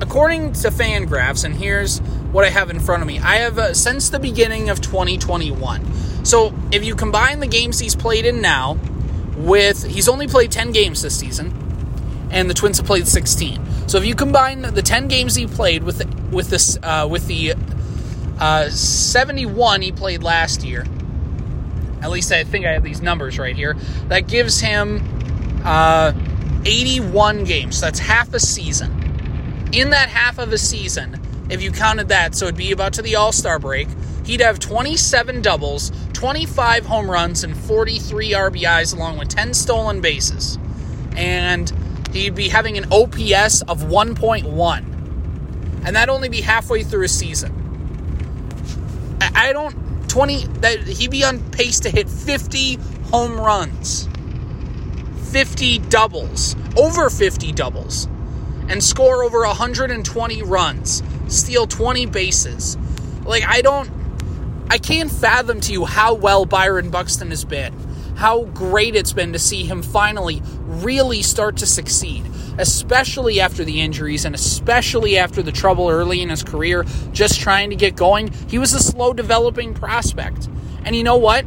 according 0.00 0.52
to 0.54 0.68
Fangraphs, 0.68 1.44
and 1.44 1.54
here's 1.54 2.00
what 2.32 2.44
I 2.44 2.50
have 2.50 2.70
in 2.70 2.80
front 2.80 3.02
of 3.02 3.06
me 3.06 3.18
I 3.20 3.36
have 3.36 3.58
uh, 3.58 3.72
since 3.72 4.10
the 4.10 4.18
beginning 4.18 4.68
of 4.68 4.80
2021. 4.80 6.24
So, 6.24 6.52
if 6.72 6.84
you 6.84 6.96
combine 6.96 7.38
the 7.38 7.46
games 7.46 7.78
he's 7.78 7.94
played 7.94 8.26
in 8.26 8.42
now 8.42 8.78
with, 9.36 9.84
he's 9.84 10.08
only 10.08 10.26
played 10.26 10.50
10 10.50 10.72
games 10.72 11.02
this 11.02 11.16
season, 11.18 11.54
and 12.30 12.50
the 12.50 12.54
Twins 12.54 12.78
have 12.78 12.86
played 12.86 13.06
16. 13.06 13.88
So, 13.88 13.98
if 13.98 14.04
you 14.04 14.16
combine 14.16 14.62
the 14.62 14.82
10 14.82 15.06
games 15.06 15.36
he 15.36 15.46
played 15.46 15.84
with 15.84 16.04
with 16.32 16.50
this 16.50 16.76
uh, 16.82 17.06
with 17.08 17.28
the 17.28 17.54
uh, 18.40 18.68
71 18.70 19.82
he 19.82 19.92
played 19.92 20.24
last 20.24 20.64
year, 20.64 20.84
at 22.02 22.10
least 22.10 22.32
I 22.32 22.42
think 22.42 22.66
I 22.66 22.72
have 22.72 22.82
these 22.82 23.00
numbers 23.00 23.38
right 23.38 23.54
here. 23.54 23.76
That 24.08 24.26
gives 24.26 24.60
him 24.60 25.15
uh, 25.66 26.12
81 26.64 27.44
games. 27.44 27.78
So 27.78 27.86
that's 27.86 27.98
half 27.98 28.32
a 28.32 28.40
season. 28.40 28.90
In 29.72 29.90
that 29.90 30.08
half 30.08 30.38
of 30.38 30.52
a 30.52 30.58
season, 30.58 31.20
if 31.50 31.62
you 31.62 31.70
counted 31.72 32.08
that, 32.08 32.34
so 32.34 32.46
it'd 32.46 32.56
be 32.56 32.72
about 32.72 32.94
to 32.94 33.02
the 33.02 33.16
All 33.16 33.32
Star 33.32 33.58
break, 33.58 33.88
he'd 34.24 34.40
have 34.40 34.58
27 34.58 35.42
doubles, 35.42 35.92
25 36.12 36.86
home 36.86 37.10
runs, 37.10 37.44
and 37.44 37.56
43 37.56 38.32
RBIs, 38.32 38.94
along 38.94 39.18
with 39.18 39.28
10 39.28 39.54
stolen 39.54 40.00
bases. 40.00 40.58
And 41.16 41.70
he'd 42.12 42.34
be 42.34 42.48
having 42.48 42.78
an 42.78 42.84
OPS 42.92 43.62
of 43.62 43.82
1.1. 43.82 44.78
And 45.84 45.96
that'd 45.96 46.08
only 46.08 46.28
be 46.28 46.40
halfway 46.40 46.82
through 46.82 47.04
a 47.04 47.08
season. 47.08 47.52
I 49.20 49.52
don't 49.52 49.86
20 50.08 50.46
that 50.60 50.78
he'd 50.80 51.10
be 51.10 51.24
on 51.24 51.38
pace 51.50 51.80
to 51.80 51.90
hit 51.90 52.08
50 52.08 52.76
home 53.10 53.38
runs. 53.38 54.08
50 55.36 55.80
doubles, 55.80 56.56
over 56.78 57.10
50 57.10 57.52
doubles, 57.52 58.06
and 58.70 58.82
score 58.82 59.22
over 59.22 59.40
120 59.40 60.42
runs, 60.42 61.02
steal 61.28 61.66
20 61.66 62.06
bases. 62.06 62.78
Like, 63.22 63.44
I 63.46 63.60
don't, 63.60 63.90
I 64.70 64.78
can't 64.78 65.12
fathom 65.12 65.60
to 65.60 65.72
you 65.72 65.84
how 65.84 66.14
well 66.14 66.46
Byron 66.46 66.88
Buxton 66.88 67.28
has 67.28 67.44
been, 67.44 67.74
how 68.16 68.44
great 68.44 68.96
it's 68.96 69.12
been 69.12 69.34
to 69.34 69.38
see 69.38 69.66
him 69.66 69.82
finally 69.82 70.40
really 70.62 71.20
start 71.20 71.58
to 71.58 71.66
succeed, 71.66 72.24
especially 72.56 73.38
after 73.38 73.62
the 73.62 73.82
injuries 73.82 74.24
and 74.24 74.34
especially 74.34 75.18
after 75.18 75.42
the 75.42 75.52
trouble 75.52 75.90
early 75.90 76.22
in 76.22 76.30
his 76.30 76.42
career, 76.42 76.86
just 77.12 77.42
trying 77.42 77.68
to 77.68 77.76
get 77.76 77.94
going. 77.94 78.32
He 78.48 78.58
was 78.58 78.72
a 78.72 78.80
slow 78.80 79.12
developing 79.12 79.74
prospect. 79.74 80.48
And 80.86 80.96
you 80.96 81.04
know 81.04 81.18
what? 81.18 81.44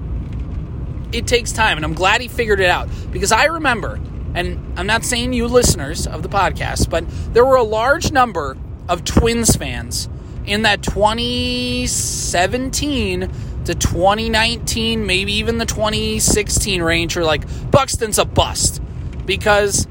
It 1.12 1.28
takes 1.28 1.52
time, 1.52 1.78
and 1.78 1.86
I'm 1.86 1.94
glad 1.94 2.22
he 2.22 2.28
figured 2.28 2.60
it 2.60 2.70
out 2.70 2.90
because 3.12 3.32
I 3.32 3.46
remember, 3.46 4.00
and 4.36 4.74
I'm 4.78 4.88
not 4.88 5.04
saying 5.04 5.34
you 5.34 5.48
listeners 5.48 6.08
of 6.08 6.24
the 6.24 6.30
podcast, 6.30 6.90
but 6.90 7.04
there 7.34 7.46
were 7.46 7.56
a 7.56 7.64
large 7.64 8.12
number 8.12 8.58
of 8.88 9.04
Twins 9.04 9.56
fans 9.56 10.10
in 10.46 10.64
that 10.64 10.82
2017 10.84 13.32
to 13.66 13.76
2019, 13.76 15.06
maybe 15.06 15.34
even 15.34 15.58
the 15.58 15.66
2016 15.66 16.82
range, 16.82 17.18
are 17.18 17.24
like 17.24 17.44
Buxton's 17.70 18.18
a 18.18 18.26
bust 18.26 18.82
because 19.26 19.88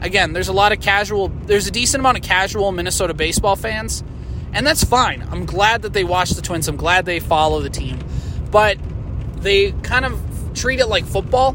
again, 0.00 0.32
there's 0.32 0.48
a 0.48 0.52
lot 0.52 0.72
of 0.72 0.80
casual, 0.80 1.28
there's 1.28 1.66
a 1.66 1.70
decent 1.70 2.00
amount 2.00 2.18
of 2.18 2.22
casual 2.22 2.72
Minnesota 2.72 3.14
baseball 3.14 3.56
fans, 3.56 4.04
and 4.52 4.66
that's 4.66 4.84
fine. 4.84 5.26
I'm 5.30 5.44
glad 5.44 5.82
that 5.82 5.92
they 5.92 6.04
watch 6.04 6.30
the 6.30 6.42
Twins. 6.42 6.68
I'm 6.68 6.76
glad 6.76 7.04
they 7.04 7.20
follow 7.20 7.60
the 7.60 7.70
team, 7.70 7.98
but 8.50 8.78
they 9.38 9.72
kind 9.82 10.04
of 10.04 10.20
treat 10.56 10.80
it 10.80 10.86
like 10.86 11.04
football, 11.04 11.52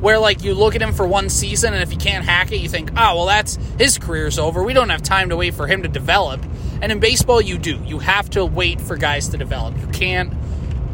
where 0.00 0.18
like 0.18 0.42
you 0.42 0.54
look 0.54 0.74
at 0.74 0.82
him 0.82 0.92
for 0.92 1.06
one 1.06 1.28
season 1.28 1.74
and 1.74 1.82
if 1.82 1.90
he 1.90 1.96
can't 1.96 2.24
hack 2.24 2.52
it, 2.52 2.58
you 2.58 2.68
think, 2.68 2.90
oh 2.92 3.16
well, 3.16 3.26
that's 3.26 3.56
his 3.78 3.98
career's 3.98 4.38
over. 4.38 4.62
We 4.62 4.72
don't 4.72 4.90
have 4.90 5.02
time 5.02 5.30
to 5.30 5.36
wait 5.36 5.54
for 5.54 5.66
him 5.66 5.82
to 5.82 5.88
develop. 5.88 6.44
And 6.80 6.92
in 6.92 7.00
baseball, 7.00 7.40
you 7.40 7.58
do. 7.58 7.78
You 7.84 7.98
have 7.98 8.30
to 8.30 8.44
wait 8.44 8.80
for 8.80 8.96
guys 8.96 9.28
to 9.28 9.38
develop. 9.38 9.78
You 9.78 9.86
can't 9.88 10.32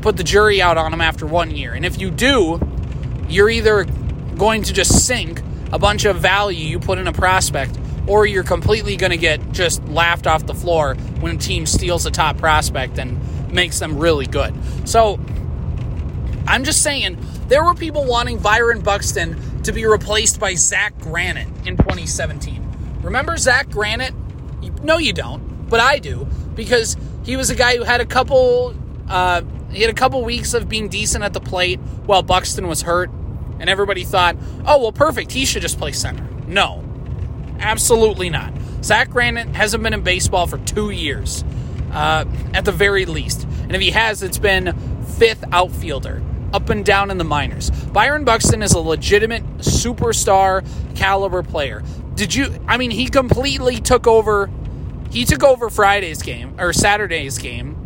put 0.01 0.17
the 0.17 0.25
jury 0.25 0.63
out 0.63 0.79
on 0.79 0.91
them 0.91 1.01
after 1.01 1.27
one 1.27 1.51
year. 1.51 1.75
And 1.75 1.85
if 1.85 2.01
you 2.01 2.11
do, 2.11 2.61
you're 3.29 3.51
either 3.51 3.85
going 4.37 4.63
to 4.63 4.73
just 4.73 5.07
sink 5.07 5.43
a 5.73 5.79
bunch 5.79 6.05
of 6.05 6.17
value 6.19 6.67
you 6.67 6.79
put 6.79 6.99
in 6.99 7.07
a 7.07 7.13
prospect, 7.13 7.79
or 8.07 8.27
you're 8.27 8.45
completely 8.45 8.97
going 8.97 9.13
to 9.13 9.17
get 9.17 9.53
just 9.53 9.83
laughed 9.89 10.27
off 10.27 10.47
the 10.47 10.55
floor 10.55 10.95
when 11.21 11.37
a 11.37 11.39
team 11.39 11.67
steals 11.67 12.05
a 12.07 12.11
top 12.11 12.37
prospect 12.39 12.99
and 12.99 13.53
makes 13.53 13.79
them 13.79 13.99
really 13.99 14.27
good. 14.27 14.55
So 14.89 15.19
I'm 16.47 16.65
just 16.65 16.83
saying 16.83 17.17
there 17.53 17.63
were 17.63 17.75
people 17.75 18.07
wanting 18.07 18.39
Byron 18.39 18.81
Buxton 18.81 19.61
to 19.65 19.73
be 19.73 19.85
replaced 19.85 20.41
by 20.41 20.55
Zach 20.55 20.99
Granite 21.01 21.49
in 21.67 21.77
2017. 21.77 22.99
Remember 23.03 23.37
Zach 23.37 23.69
Granite? 23.69 24.15
No, 24.83 24.97
you 24.97 25.13
don't, 25.13 25.69
but 25.69 25.79
I 25.79 25.99
do 25.99 26.27
because 26.55 26.97
he 27.25 27.37
was 27.37 27.51
a 27.51 27.55
guy 27.55 27.77
who 27.77 27.83
had 27.83 28.01
a 28.01 28.07
couple. 28.07 28.75
Uh, 29.07 29.43
he 29.71 29.83
had 29.83 29.91
a 29.91 29.95
couple 29.95 30.25
weeks 30.25 30.55
of 30.55 30.67
being 30.67 30.89
decent 30.89 31.25
at 31.25 31.35
the 31.35 31.41
plate 31.41 31.79
while 32.07 32.23
Buxton 32.23 32.69
was 32.69 32.81
hurt, 32.81 33.11
and 33.61 33.69
everybody 33.69 34.05
thought, 34.05 34.35
"Oh, 34.65 34.81
well, 34.81 34.93
perfect. 34.93 35.31
He 35.33 35.45
should 35.45 35.61
just 35.61 35.79
play 35.79 35.93
center." 35.93 36.27
No, 36.47 36.83
absolutely 37.61 38.31
not. 38.31 38.55
Zach 38.83 39.11
Granite 39.11 39.49
hasn't 39.49 39.83
been 39.83 39.93
in 39.93 40.01
baseball 40.01 40.47
for 40.47 40.57
two 40.57 40.89
years, 40.89 41.45
uh, 41.93 42.25
at 42.55 42.65
the 42.65 42.73
very 42.73 43.05
least, 43.05 43.45
and 43.45 43.75
if 43.75 43.83
he 43.83 43.91
has, 43.91 44.23
it's 44.23 44.39
been 44.39 44.75
fifth 45.19 45.45
outfielder 45.53 46.23
up 46.53 46.71
and 46.71 46.85
down 46.85 47.11
in 47.11 47.19
the 47.19 47.25
minors. 47.25 47.71
Byron 47.71 48.25
Buxton 48.25 48.63
is 48.63 48.73
a 48.73 48.79
legitimate 48.79 49.45
superstar 49.59 50.67
caliber 50.95 51.43
player. 51.43 51.83
Did 52.15 52.35
you 52.35 52.55
I 52.67 52.77
mean 52.77 52.91
he 52.91 53.09
completely 53.09 53.81
took 53.81 54.07
over 54.07 54.51
he 55.11 55.25
took 55.25 55.43
over 55.43 55.69
Friday's 55.69 56.23
game 56.23 56.55
or 56.59 56.73
Saturday's 56.73 57.39
game 57.39 57.77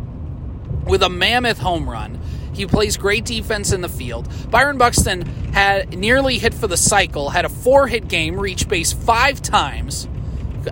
with 0.85 1.03
a 1.03 1.09
mammoth 1.09 1.59
home 1.59 1.89
run. 1.89 2.19
He 2.53 2.65
plays 2.65 2.97
great 2.97 3.25
defense 3.25 3.71
in 3.71 3.81
the 3.81 3.89
field. 3.89 4.27
Byron 4.49 4.77
Buxton 4.77 5.21
had 5.53 5.97
nearly 5.97 6.39
hit 6.39 6.53
for 6.53 6.67
the 6.67 6.77
cycle, 6.77 7.29
had 7.29 7.45
a 7.45 7.49
four 7.49 7.87
hit 7.87 8.07
game, 8.07 8.39
reached 8.39 8.67
base 8.67 8.93
five 8.93 9.41
times, 9.41 10.07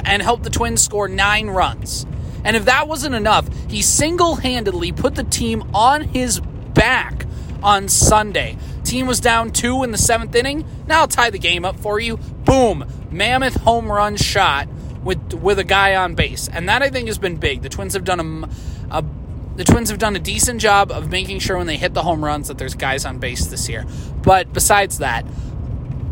and 0.04 0.22
helped 0.22 0.44
the 0.44 0.50
Twins 0.50 0.82
score 0.82 1.08
nine 1.08 1.48
runs. 1.48 2.06
And 2.44 2.56
if 2.56 2.66
that 2.66 2.88
wasn't 2.88 3.16
enough, 3.16 3.48
he 3.70 3.82
single 3.82 4.36
handedly 4.36 4.92
put 4.92 5.16
the 5.16 5.24
team 5.24 5.64
on 5.74 6.02
his 6.02 6.40
back 6.40 7.25
on 7.66 7.90
Sunday. 7.90 8.58
Team 8.84 9.08
was 9.08 9.20
down 9.20 9.52
two 9.52 9.84
in 9.84 9.92
the 9.92 9.98
seventh 9.98 10.36
inning. 10.36 10.66
Now 10.88 11.02
I'll 11.02 11.08
tie 11.08 11.32
the 11.32 11.40
game 11.40 11.66
up 11.66 11.76
for 11.78 12.00
you. 12.00 12.18
Boom. 12.18 12.86
Mammoth 13.10 13.56
home 13.56 13.92
run 13.92 14.16
shot 14.16 14.70
with 15.04 15.34
with 15.34 15.58
a 15.58 15.64
guy 15.64 15.96
on 15.96 16.14
base. 16.14 16.48
And 16.48 16.70
that 16.70 16.84
I 16.84 16.90
think 16.90 17.08
has 17.08 17.18
been 17.18 17.38
big. 17.38 17.64
The 17.64 17.70
Twins 17.70 17.94
have 17.96 18.04
done 18.04 18.20
a, 18.92 18.98
a 19.00 19.04
the 19.56 19.64
Twins 19.64 19.90
have 19.90 19.98
done 19.98 20.16
a 20.16 20.20
decent 20.20 20.62
job 20.62 20.92
of 20.92 21.10
making 21.10 21.40
sure 21.40 21.58
when 21.58 21.66
they 21.66 21.78
hit 21.78 21.94
the 21.94 22.04
home 22.04 22.24
runs 22.24 22.50
that 22.50 22.58
there's 22.60 22.76
guys 22.76 23.04
on 23.06 23.18
base 23.18 23.48
this 23.48 23.68
year. 23.68 23.86
But 24.22 24.54
besides 24.54 25.00
that, 25.00 25.26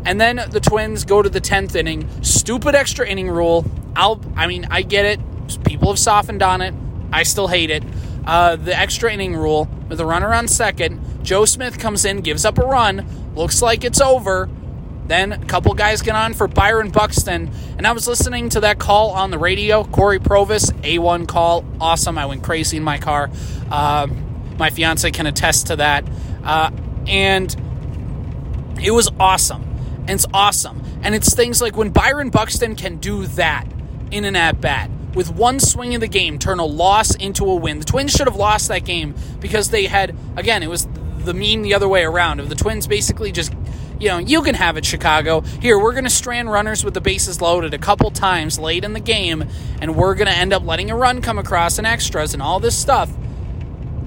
and 0.06 0.20
then 0.20 0.42
the 0.50 0.60
Twins 0.60 1.06
go 1.06 1.22
to 1.22 1.30
the 1.30 1.42
10th 1.42 1.76
inning. 1.76 2.10
Stupid 2.24 2.74
extra 2.74 3.08
inning 3.08 3.30
rule. 3.30 3.66
I'll 3.96 4.20
I 4.36 4.48
mean, 4.48 4.66
I 4.72 4.82
get 4.82 5.06
it. 5.06 5.20
People 5.66 5.90
have 5.90 6.00
softened 6.00 6.42
on 6.42 6.62
it. 6.62 6.74
I 7.12 7.22
still 7.24 7.48
hate 7.48 7.70
it. 7.70 7.84
Uh, 8.26 8.56
the 8.56 8.76
extra 8.76 9.14
inning 9.14 9.36
rule 9.36 9.70
with 9.90 10.00
a 10.00 10.06
runner 10.06 10.34
on 10.34 10.48
second. 10.48 11.03
Joe 11.24 11.46
Smith 11.46 11.80
comes 11.80 12.06
in, 12.06 12.22
gives 12.22 12.46
up 12.46 12.58
a 12.58 12.66
run. 12.66 13.06
Looks 13.36 13.62
like 13.62 13.84
it's 13.84 14.02
over. 14.02 14.50
Then 15.08 15.34
a 15.34 15.46
couple 15.46 15.74
guys 15.74 16.02
get 16.02 16.16
on 16.16 16.34
for 16.34 16.48
Byron 16.48 16.90
Buxton. 16.90 17.52
And 17.78 17.86
I 17.86 17.92
was 17.92 18.08
listening 18.08 18.50
to 18.50 18.62
that 18.62 18.80
call 18.80 19.12
on 19.12 19.32
the 19.32 19.38
radio. 19.38 19.84
Cory 19.84 20.20
Provus, 20.20 20.72
A1 20.82 21.28
call. 21.28 21.66
Awesome. 21.80 22.18
I 22.18 22.26
went 22.26 22.44
crazy 22.44 22.78
in 22.78 22.84
my 22.84 22.98
car. 22.98 23.30
Uh, 23.70 24.08
my 24.58 24.70
fiance 24.70 25.10
can 25.12 25.26
attest 25.26 25.68
to 25.68 25.78
that. 25.78 26.06
Uh, 26.44 26.72
and 27.08 27.54
it 28.82 28.92
was 28.92 29.10
awesome. 29.20 29.64
And 30.02 30.12
it's 30.12 30.26
awesome. 30.34 30.82
And 31.04 31.16
it's 31.16 31.34
things 31.34 31.62
like 31.62 31.76
when 31.76 31.90
Byron 31.90 32.30
Buxton 32.30 32.76
can 32.76 32.98
do 32.98 33.28
that 33.28 33.66
in 34.12 34.26
an 34.26 34.36
at 34.36 34.62
bat 34.62 34.90
with 35.16 35.30
one 35.32 35.60
swing 35.60 35.96
of 35.96 36.02
the 36.02 36.08
game 36.08 36.40
turn 36.40 36.60
a 36.60 36.66
loss 36.66 37.14
into 37.16 37.46
a 37.46 37.56
win. 37.56 37.80
The 37.80 37.86
Twins 37.86 38.12
should 38.12 38.28
have 38.28 38.36
lost 38.36 38.68
that 38.70 38.86
game 38.86 39.16
because 39.40 39.70
they 39.70 39.86
had, 39.86 40.16
again, 40.36 40.64
it 40.64 40.70
was 40.70 40.88
the 41.26 41.34
mean 41.34 41.62
the 41.62 41.74
other 41.74 41.88
way 41.88 42.04
around. 42.04 42.40
Of 42.40 42.50
the 42.50 42.56
Twins 42.56 42.88
basically 42.88 43.32
just, 43.32 43.54
you 44.00 44.10
know, 44.10 44.18
you 44.18 44.42
can 44.42 44.56
have 44.56 44.78
it, 44.78 44.86
Chicago. 44.86 45.42
Here, 45.42 45.78
we're 45.80 45.94
going 45.94 46.04
to 46.04 46.10
strand 46.10 46.52
runners 46.52 46.84
with 46.84 46.94
the 46.94 47.02
bases 47.02 47.42
loaded 47.42 47.74
a 47.74 47.78
couple 47.78 48.12
times 48.12 48.60
late 48.60 48.84
in 48.84 48.94
the 48.94 49.00
game, 49.00 49.46
and 49.82 49.96
we're 49.96 50.16
going 50.16 50.28
to 50.28 50.36
end 50.36 50.54
up 50.54 50.64
letting 50.64 50.92
a 50.92 50.96
run 50.96 51.22
come 51.22 51.40
across 51.40 51.78
and 51.78 51.88
extras 51.88 52.34
and 52.34 52.42
all 52.42 52.60
this 52.60 52.78
stuff. 52.78 53.12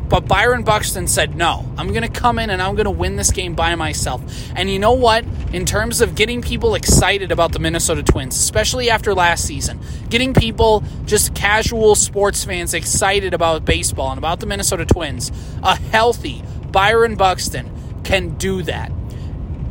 But 0.09 0.29
Byron 0.29 0.63
Buxton 0.63 1.09
said, 1.09 1.35
no, 1.35 1.69
I'm 1.77 1.89
going 1.89 2.03
to 2.03 2.09
come 2.09 2.39
in 2.39 2.51
and 2.51 2.63
I'm 2.63 2.77
going 2.77 2.85
to 2.85 2.93
win 2.93 3.17
this 3.17 3.33
game 3.33 3.57
by 3.57 3.75
myself. 3.75 4.23
And 4.55 4.71
you 4.71 4.79
know 4.79 4.93
what? 4.93 5.25
In 5.53 5.67
terms 5.67 6.01
of 6.01 6.15
getting 6.15 6.43
people 6.43 6.77
excited 6.77 7.33
about 7.33 7.53
the 7.53 7.59
Minnesota 7.59 8.05
Twins, 8.05 8.37
especially 8.37 8.89
after 8.89 9.15
last 9.15 9.45
season, 9.45 9.81
getting 10.09 10.33
people, 10.33 10.85
just 11.07 11.35
casual 11.35 11.97
sports 11.97 12.45
fans, 12.45 12.73
excited 12.73 13.35
about 13.35 13.65
baseball 13.65 14.11
and 14.11 14.19
about 14.19 14.39
the 14.39 14.47
Minnesota 14.47 14.87
Twins, 14.87 15.33
a 15.65 15.75
healthy 15.75 16.45
Byron 16.77 17.15
Buxton 17.15 17.73
can 18.05 18.35
do 18.37 18.61
that. 18.65 18.93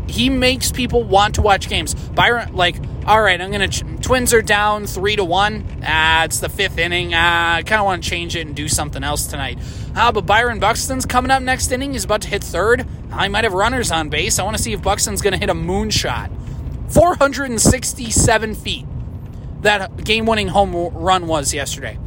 He 0.07 0.31
makes 0.31 0.71
people 0.71 1.03
want 1.03 1.35
to 1.35 1.43
watch 1.43 1.69
games. 1.69 1.93
Byron, 1.93 2.55
like, 2.55 2.77
all 3.05 3.21
right, 3.21 3.39
I'm 3.39 3.51
gonna. 3.51 3.67
Ch- 3.67 3.83
Twins 4.01 4.33
are 4.33 4.41
down 4.41 4.87
three 4.87 5.15
to 5.15 5.23
one. 5.23 5.67
Ah, 5.85 6.23
it's 6.23 6.39
the 6.39 6.49
fifth 6.49 6.79
inning. 6.79 7.11
Ah, 7.13 7.57
I 7.57 7.61
kind 7.61 7.79
of 7.79 7.85
want 7.85 8.03
to 8.03 8.09
change 8.09 8.35
it 8.35 8.47
and 8.47 8.55
do 8.55 8.67
something 8.67 9.03
else 9.03 9.27
tonight. 9.27 9.59
Ah, 9.95 10.11
but 10.11 10.25
Byron 10.25 10.57
Buxton's 10.57 11.05
coming 11.05 11.29
up 11.29 11.43
next 11.43 11.71
inning. 11.71 11.93
He's 11.93 12.05
about 12.05 12.21
to 12.23 12.27
hit 12.27 12.43
third. 12.43 12.87
I 13.11 13.27
might 13.27 13.43
have 13.43 13.53
runners 13.53 13.91
on 13.91 14.09
base. 14.09 14.39
I 14.39 14.43
want 14.43 14.57
to 14.57 14.63
see 14.63 14.73
if 14.73 14.81
Buxton's 14.81 15.21
gonna 15.21 15.37
hit 15.37 15.51
a 15.51 15.53
moonshot. 15.53 16.31
467 16.91 18.55
feet. 18.55 18.87
That 19.61 20.03
game-winning 20.03 20.47
home 20.47 20.75
run 20.75 21.27
was 21.27 21.53
yesterday. 21.53 21.99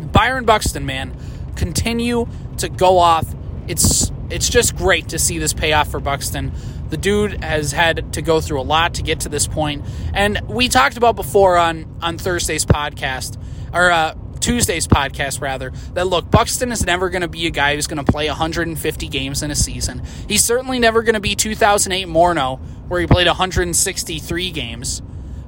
Byron 0.00 0.46
Buxton, 0.46 0.86
man, 0.86 1.14
continue 1.56 2.26
to 2.56 2.70
go 2.70 2.96
off. 2.96 3.34
It's 3.68 4.10
it's 4.30 4.48
just 4.48 4.76
great 4.76 5.10
to 5.10 5.18
see 5.18 5.38
this 5.38 5.52
payoff 5.52 5.90
for 5.90 6.00
Buxton. 6.00 6.52
The 6.90 6.96
dude 6.96 7.44
has 7.44 7.72
had 7.72 8.14
to 8.14 8.22
go 8.22 8.40
through 8.40 8.60
a 8.60 8.62
lot 8.62 8.94
to 8.94 9.02
get 9.02 9.20
to 9.20 9.28
this 9.28 9.46
point, 9.46 9.84
and 10.14 10.40
we 10.48 10.68
talked 10.68 10.96
about 10.96 11.16
before 11.16 11.56
on 11.56 11.98
on 12.02 12.18
Thursday's 12.18 12.64
podcast 12.64 13.38
or 13.72 13.90
uh, 13.90 14.14
Tuesday's 14.40 14.86
podcast 14.86 15.40
rather 15.40 15.70
that 15.94 16.06
look 16.06 16.30
Buxton 16.30 16.72
is 16.72 16.84
never 16.86 17.10
going 17.10 17.22
to 17.22 17.28
be 17.28 17.46
a 17.46 17.50
guy 17.50 17.74
who's 17.74 17.86
going 17.86 18.02
to 18.02 18.10
play 18.10 18.28
150 18.28 19.08
games 19.08 19.42
in 19.42 19.50
a 19.50 19.54
season. 19.54 20.02
He's 20.26 20.42
certainly 20.42 20.78
never 20.78 21.02
going 21.02 21.14
to 21.14 21.20
be 21.20 21.34
2008 21.34 22.06
Morneau 22.06 22.58
where 22.88 23.00
he 23.00 23.06
played 23.06 23.26
163 23.26 24.50
games, 24.50 25.02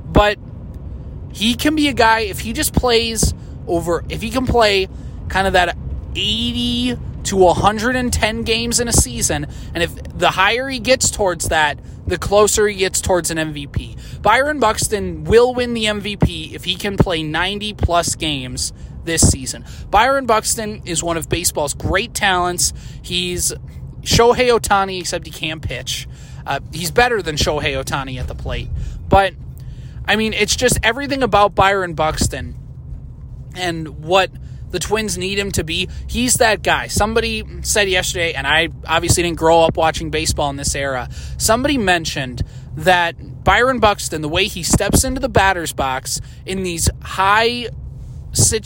but 0.05 0.39
he 1.33 1.55
can 1.55 1.75
be 1.75 1.89
a 1.89 1.93
guy 1.95 2.21
if 2.21 2.41
he 2.41 2.53
just 2.53 2.75
plays 2.75 3.33
over 3.67 4.05
if 4.09 4.21
he 4.21 4.31
can 4.31 4.47
play 4.47 4.89
kind 5.29 5.47
of 5.47 5.55
that 5.55 5.77
80 6.15 6.99
to 7.25 7.37
110 7.37 8.43
games 8.43 8.81
in 8.81 8.89
a 8.89 8.93
season. 8.93 9.47
And 9.75 9.83
if 9.83 9.95
the 10.19 10.31
higher 10.31 10.69
he 10.69 10.79
gets 10.79 11.11
towards 11.11 11.49
that, 11.49 11.79
the 12.07 12.19
closer 12.19 12.67
he 12.67 12.77
gets 12.77 13.01
towards 13.01 13.31
an 13.31 13.39
MVP. 13.39 14.23
Byron 14.23 14.59
Buxton 14.59 15.25
will 15.25 15.55
win 15.55 15.75
the 15.75 15.85
MVP 15.85 16.53
if 16.55 16.65
he 16.65 16.75
can 16.75 16.97
play 16.97 17.23
90 17.23 17.75
plus 17.75 18.17
games 18.17 18.73
this 19.05 19.27
season. 19.29 19.65
Byron 19.91 20.27
Buxton 20.27 20.83
is 20.85 21.03
one 21.03 21.17
of 21.17 21.29
baseball's 21.29 21.75
great 21.75 22.15
talents. 22.15 22.73
He's 23.03 23.53
Shohei 24.03 24.51
Ohtani, 24.51 25.01
except 25.01 25.27
he 25.27 25.33
can't 25.33 25.63
pitch. 25.63 26.09
Uh, 26.47 26.61
he's 26.73 26.91
better 26.91 27.23
than 27.23 27.37
Shohei 27.37 27.83
Ohtani 27.83 28.19
at 28.19 28.29
the 28.29 28.35
plate. 28.35 28.69
But, 29.09 29.35
I 30.07 30.17
mean, 30.17 30.33
it's 30.33 30.57
just 30.57 30.79
everything 30.83 31.23
about 31.23 31.55
Byron 31.55 31.95
Buxton 31.95 32.57
and 33.55 34.05
what 34.05 34.31
the 34.71 34.79
Twins 34.79 35.19
need 35.19 35.39
him 35.39 35.51
to 35.53 35.65
be. 35.65 35.89
He's 36.07 36.35
that 36.35 36.63
guy. 36.63 36.87
Somebody 36.87 37.45
said 37.63 37.89
yesterday, 37.89 38.33
and 38.33 38.47
I 38.47 38.69
obviously 38.87 39.23
didn't 39.23 39.39
grow 39.39 39.63
up 39.63 39.77
watching 39.77 40.11
baseball 40.11 40.51
in 40.51 40.57
this 40.57 40.75
era. 40.75 41.09
Somebody 41.39 41.79
mentioned 41.79 42.43
that 42.77 43.45
Byron 43.45 43.81
Buxton, 43.81 44.23
the 44.23 44.29
way 44.29 44.47
he 44.47 44.63
steps 44.63 45.05
into 45.05 45.21
the 45.21 45.29
batter's 45.29 45.73
box 45.73 46.21
in 46.47 46.63
these 46.63 46.89
high 47.03 47.69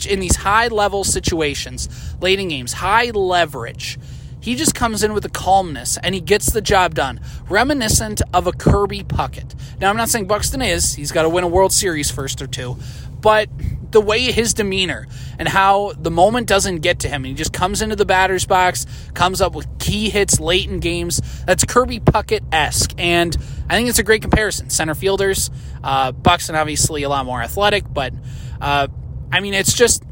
in 0.07 0.19
these 0.19 0.35
high 0.37 0.67
level 0.67 1.03
situations, 1.03 1.89
late 2.21 2.39
in 2.39 2.49
games, 2.49 2.73
high 2.73 3.09
leverage. 3.09 3.97
He 4.39 4.53
just 4.53 4.75
comes 4.75 5.03
in 5.03 5.13
with 5.13 5.25
a 5.25 5.29
calmness 5.29 5.97
and 6.03 6.13
he 6.13 6.21
gets 6.21 6.51
the 6.51 6.61
job 6.61 6.93
done, 6.93 7.19
reminiscent 7.49 8.21
of 8.31 8.45
a 8.45 8.51
Kirby 8.51 9.03
Puckett. 9.03 9.55
Now, 9.79 9.89
I'm 9.89 9.97
not 9.97 10.09
saying 10.09 10.27
Buxton 10.27 10.61
is, 10.61 10.93
he's 10.93 11.11
got 11.11 11.23
to 11.23 11.29
win 11.29 11.43
a 11.43 11.47
World 11.47 11.73
Series 11.73 12.11
first 12.11 12.43
or 12.43 12.47
two, 12.47 12.77
but 13.21 13.49
the 13.91 14.01
way 14.01 14.31
his 14.31 14.53
demeanor 14.53 15.07
and 15.37 15.47
how 15.47 15.93
the 15.93 16.11
moment 16.11 16.47
doesn't 16.47 16.77
get 16.77 16.99
to 16.99 17.09
him, 17.09 17.23
he 17.23 17.33
just 17.33 17.53
comes 17.53 17.81
into 17.81 17.95
the 17.95 18.05
batter's 18.05 18.45
box, 18.45 18.85
comes 19.13 19.41
up 19.41 19.55
with 19.55 19.67
key 19.79 20.09
hits 20.09 20.39
late 20.39 20.69
in 20.69 20.79
games. 20.79 21.21
That's 21.45 21.63
Kirby 21.63 21.99
Puckett 21.99 22.41
esque, 22.51 22.93
and 22.97 23.35
I 23.69 23.75
think 23.75 23.89
it's 23.89 23.99
a 23.99 24.03
great 24.03 24.21
comparison. 24.21 24.69
Center 24.69 24.95
fielders, 24.95 25.49
uh, 25.83 26.11
Buxton 26.11 26.55
obviously 26.55 27.03
a 27.03 27.09
lot 27.09 27.25
more 27.25 27.41
athletic, 27.41 27.85
but 27.91 28.13
uh, 28.61 28.87
I 29.31 29.39
mean 29.39 29.53
it's 29.53 29.73
just 29.73 30.03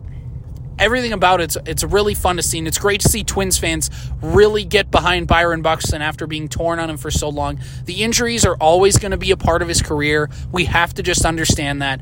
everything 0.79 1.13
about 1.13 1.39
it, 1.41 1.43
it's, 1.43 1.57
it's 1.65 1.83
really 1.83 2.13
fun 2.13 2.37
to 2.37 2.43
see, 2.43 2.57
and 2.57 2.67
it's 2.67 2.77
great 2.77 3.01
to 3.01 3.09
see 3.09 3.23
Twins 3.23 3.57
fans 3.57 3.89
really 4.21 4.63
get 4.63 4.91
behind 4.91 5.27
Byron 5.27 5.61
Buxton 5.61 6.01
after 6.01 6.27
being 6.27 6.47
torn 6.47 6.79
on 6.79 6.89
him 6.89 6.97
for 6.97 7.11
so 7.11 7.29
long. 7.29 7.59
The 7.85 8.03
injuries 8.03 8.45
are 8.45 8.55
always 8.55 8.97
going 8.97 9.11
to 9.11 9.17
be 9.17 9.31
a 9.31 9.37
part 9.37 9.61
of 9.61 9.67
his 9.67 9.81
career. 9.81 10.29
We 10.51 10.65
have 10.65 10.93
to 10.95 11.03
just 11.03 11.25
understand 11.25 11.81
that 11.81 12.01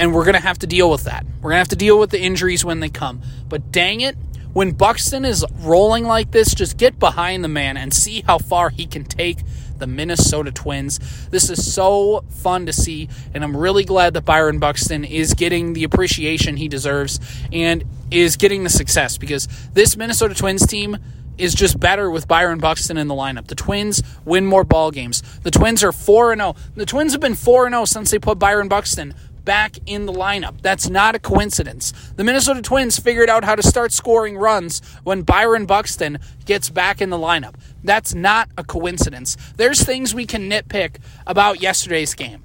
and 0.00 0.14
we're 0.14 0.24
going 0.24 0.34
to 0.34 0.40
have 0.40 0.58
to 0.58 0.66
deal 0.66 0.90
with 0.90 1.04
that. 1.04 1.26
We're 1.42 1.50
going 1.50 1.56
to 1.56 1.58
have 1.58 1.68
to 1.68 1.76
deal 1.76 1.98
with 1.98 2.08
the 2.08 2.18
injuries 2.18 2.64
when 2.64 2.80
they 2.80 2.88
come. 2.88 3.20
But 3.50 3.70
dang 3.70 4.00
it, 4.00 4.16
when 4.54 4.72
Buxton 4.72 5.26
is 5.26 5.44
rolling 5.60 6.04
like 6.04 6.30
this, 6.30 6.54
just 6.54 6.78
get 6.78 6.98
behind 6.98 7.44
the 7.44 7.48
man 7.48 7.76
and 7.76 7.92
see 7.92 8.22
how 8.22 8.38
far 8.38 8.70
he 8.70 8.86
can 8.86 9.04
take 9.04 9.38
the 9.76 9.86
Minnesota 9.86 10.52
Twins. 10.52 11.28
This 11.28 11.50
is 11.50 11.72
so 11.72 12.24
fun 12.30 12.64
to 12.64 12.72
see, 12.72 13.10
and 13.34 13.44
I'm 13.44 13.54
really 13.54 13.84
glad 13.84 14.14
that 14.14 14.24
Byron 14.24 14.58
Buxton 14.58 15.04
is 15.04 15.34
getting 15.34 15.74
the 15.74 15.84
appreciation 15.84 16.56
he 16.56 16.66
deserves 16.66 17.20
and 17.52 17.84
is 18.10 18.36
getting 18.36 18.64
the 18.64 18.70
success 18.70 19.18
because 19.18 19.48
this 19.74 19.98
Minnesota 19.98 20.34
Twins 20.34 20.66
team 20.66 20.96
is 21.40 21.54
just 21.54 21.80
better 21.80 22.10
with 22.10 22.28
Byron 22.28 22.58
Buxton 22.58 22.96
in 22.96 23.08
the 23.08 23.14
lineup. 23.14 23.46
The 23.46 23.54
Twins 23.54 24.02
win 24.24 24.44
more 24.44 24.64
ball 24.64 24.90
games. 24.90 25.22
The 25.40 25.50
Twins 25.50 25.82
are 25.82 25.92
4 25.92 26.36
0. 26.36 26.54
The 26.74 26.86
Twins 26.86 27.12
have 27.12 27.20
been 27.20 27.34
4 27.34 27.70
0 27.70 27.84
since 27.86 28.10
they 28.10 28.18
put 28.18 28.38
Byron 28.38 28.68
Buxton 28.68 29.14
back 29.44 29.76
in 29.86 30.06
the 30.06 30.12
lineup. 30.12 30.60
That's 30.62 30.88
not 30.88 31.14
a 31.14 31.18
coincidence. 31.18 31.92
The 32.16 32.24
Minnesota 32.24 32.62
Twins 32.62 32.98
figured 32.98 33.28
out 33.28 33.44
how 33.44 33.54
to 33.54 33.62
start 33.62 33.92
scoring 33.92 34.36
runs 34.36 34.80
when 35.04 35.22
Byron 35.22 35.66
Buxton 35.66 36.18
gets 36.44 36.70
back 36.70 37.00
in 37.00 37.10
the 37.10 37.18
lineup. 37.18 37.54
That's 37.82 38.14
not 38.14 38.48
a 38.56 38.64
coincidence. 38.64 39.36
There's 39.56 39.82
things 39.82 40.14
we 40.14 40.26
can 40.26 40.48
nitpick 40.50 40.96
about 41.26 41.60
yesterday's 41.60 42.14
game. 42.14 42.42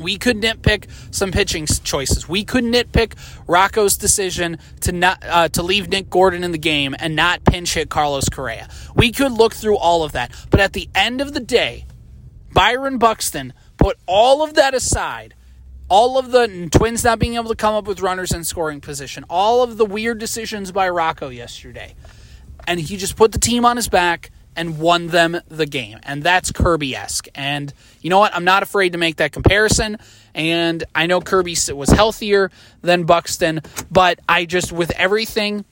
We 0.00 0.16
could 0.16 0.38
nitpick 0.38 0.88
some 1.14 1.30
pitching 1.30 1.66
choices. 1.66 2.26
We 2.26 2.42
could 2.42 2.64
nitpick 2.64 3.14
Rocco's 3.46 3.98
decision 3.98 4.58
to 4.80 4.92
not 4.92 5.22
uh, 5.22 5.48
to 5.50 5.62
leave 5.62 5.90
Nick 5.90 6.08
Gordon 6.08 6.42
in 6.42 6.52
the 6.52 6.58
game 6.58 6.96
and 6.98 7.14
not 7.14 7.44
pinch 7.44 7.74
hit 7.74 7.90
Carlos 7.90 8.30
Correa. 8.30 8.68
We 8.94 9.12
could 9.12 9.32
look 9.32 9.52
through 9.52 9.76
all 9.76 10.02
of 10.02 10.12
that, 10.12 10.32
but 10.48 10.60
at 10.60 10.72
the 10.72 10.88
end 10.94 11.20
of 11.20 11.34
the 11.34 11.40
day, 11.40 11.84
Byron 12.54 12.96
Buxton 12.96 13.52
put 13.76 13.98
all 14.06 14.42
of 14.42 14.54
that 14.54 14.74
aside. 14.74 15.34
All 15.90 16.16
of 16.18 16.30
the 16.30 16.68
Twins 16.70 17.04
not 17.04 17.18
being 17.18 17.34
able 17.34 17.48
to 17.48 17.56
come 17.56 17.74
up 17.74 17.86
with 17.86 18.00
runners 18.00 18.32
in 18.32 18.44
scoring 18.44 18.80
position, 18.80 19.24
all 19.28 19.62
of 19.62 19.76
the 19.76 19.84
weird 19.84 20.18
decisions 20.18 20.72
by 20.72 20.88
Rocco 20.88 21.28
yesterday, 21.28 21.94
and 22.66 22.80
he 22.80 22.96
just 22.96 23.16
put 23.16 23.32
the 23.32 23.38
team 23.38 23.64
on 23.64 23.76
his 23.76 23.88
back 23.88 24.30
and 24.56 24.78
won 24.78 25.08
them 25.08 25.40
the 25.48 25.66
game. 25.66 25.98
And 26.02 26.22
that's 26.22 26.52
Kirby 26.52 26.94
esque. 26.94 27.28
And 27.34 27.72
you 28.00 28.10
know 28.10 28.18
what? 28.18 28.34
I'm 28.34 28.44
not 28.44 28.62
afraid 28.62 28.92
to 28.92 28.98
make 28.98 29.16
that 29.16 29.32
comparison. 29.32 29.96
And 30.34 30.84
I 30.94 31.06
know 31.06 31.20
Kirby 31.20 31.56
was 31.72 31.90
healthier 31.90 32.50
than 32.82 33.04
Buxton, 33.04 33.60
but 33.90 34.20
I 34.28 34.44
just, 34.44 34.72
with 34.72 34.90
everything, 34.92 35.64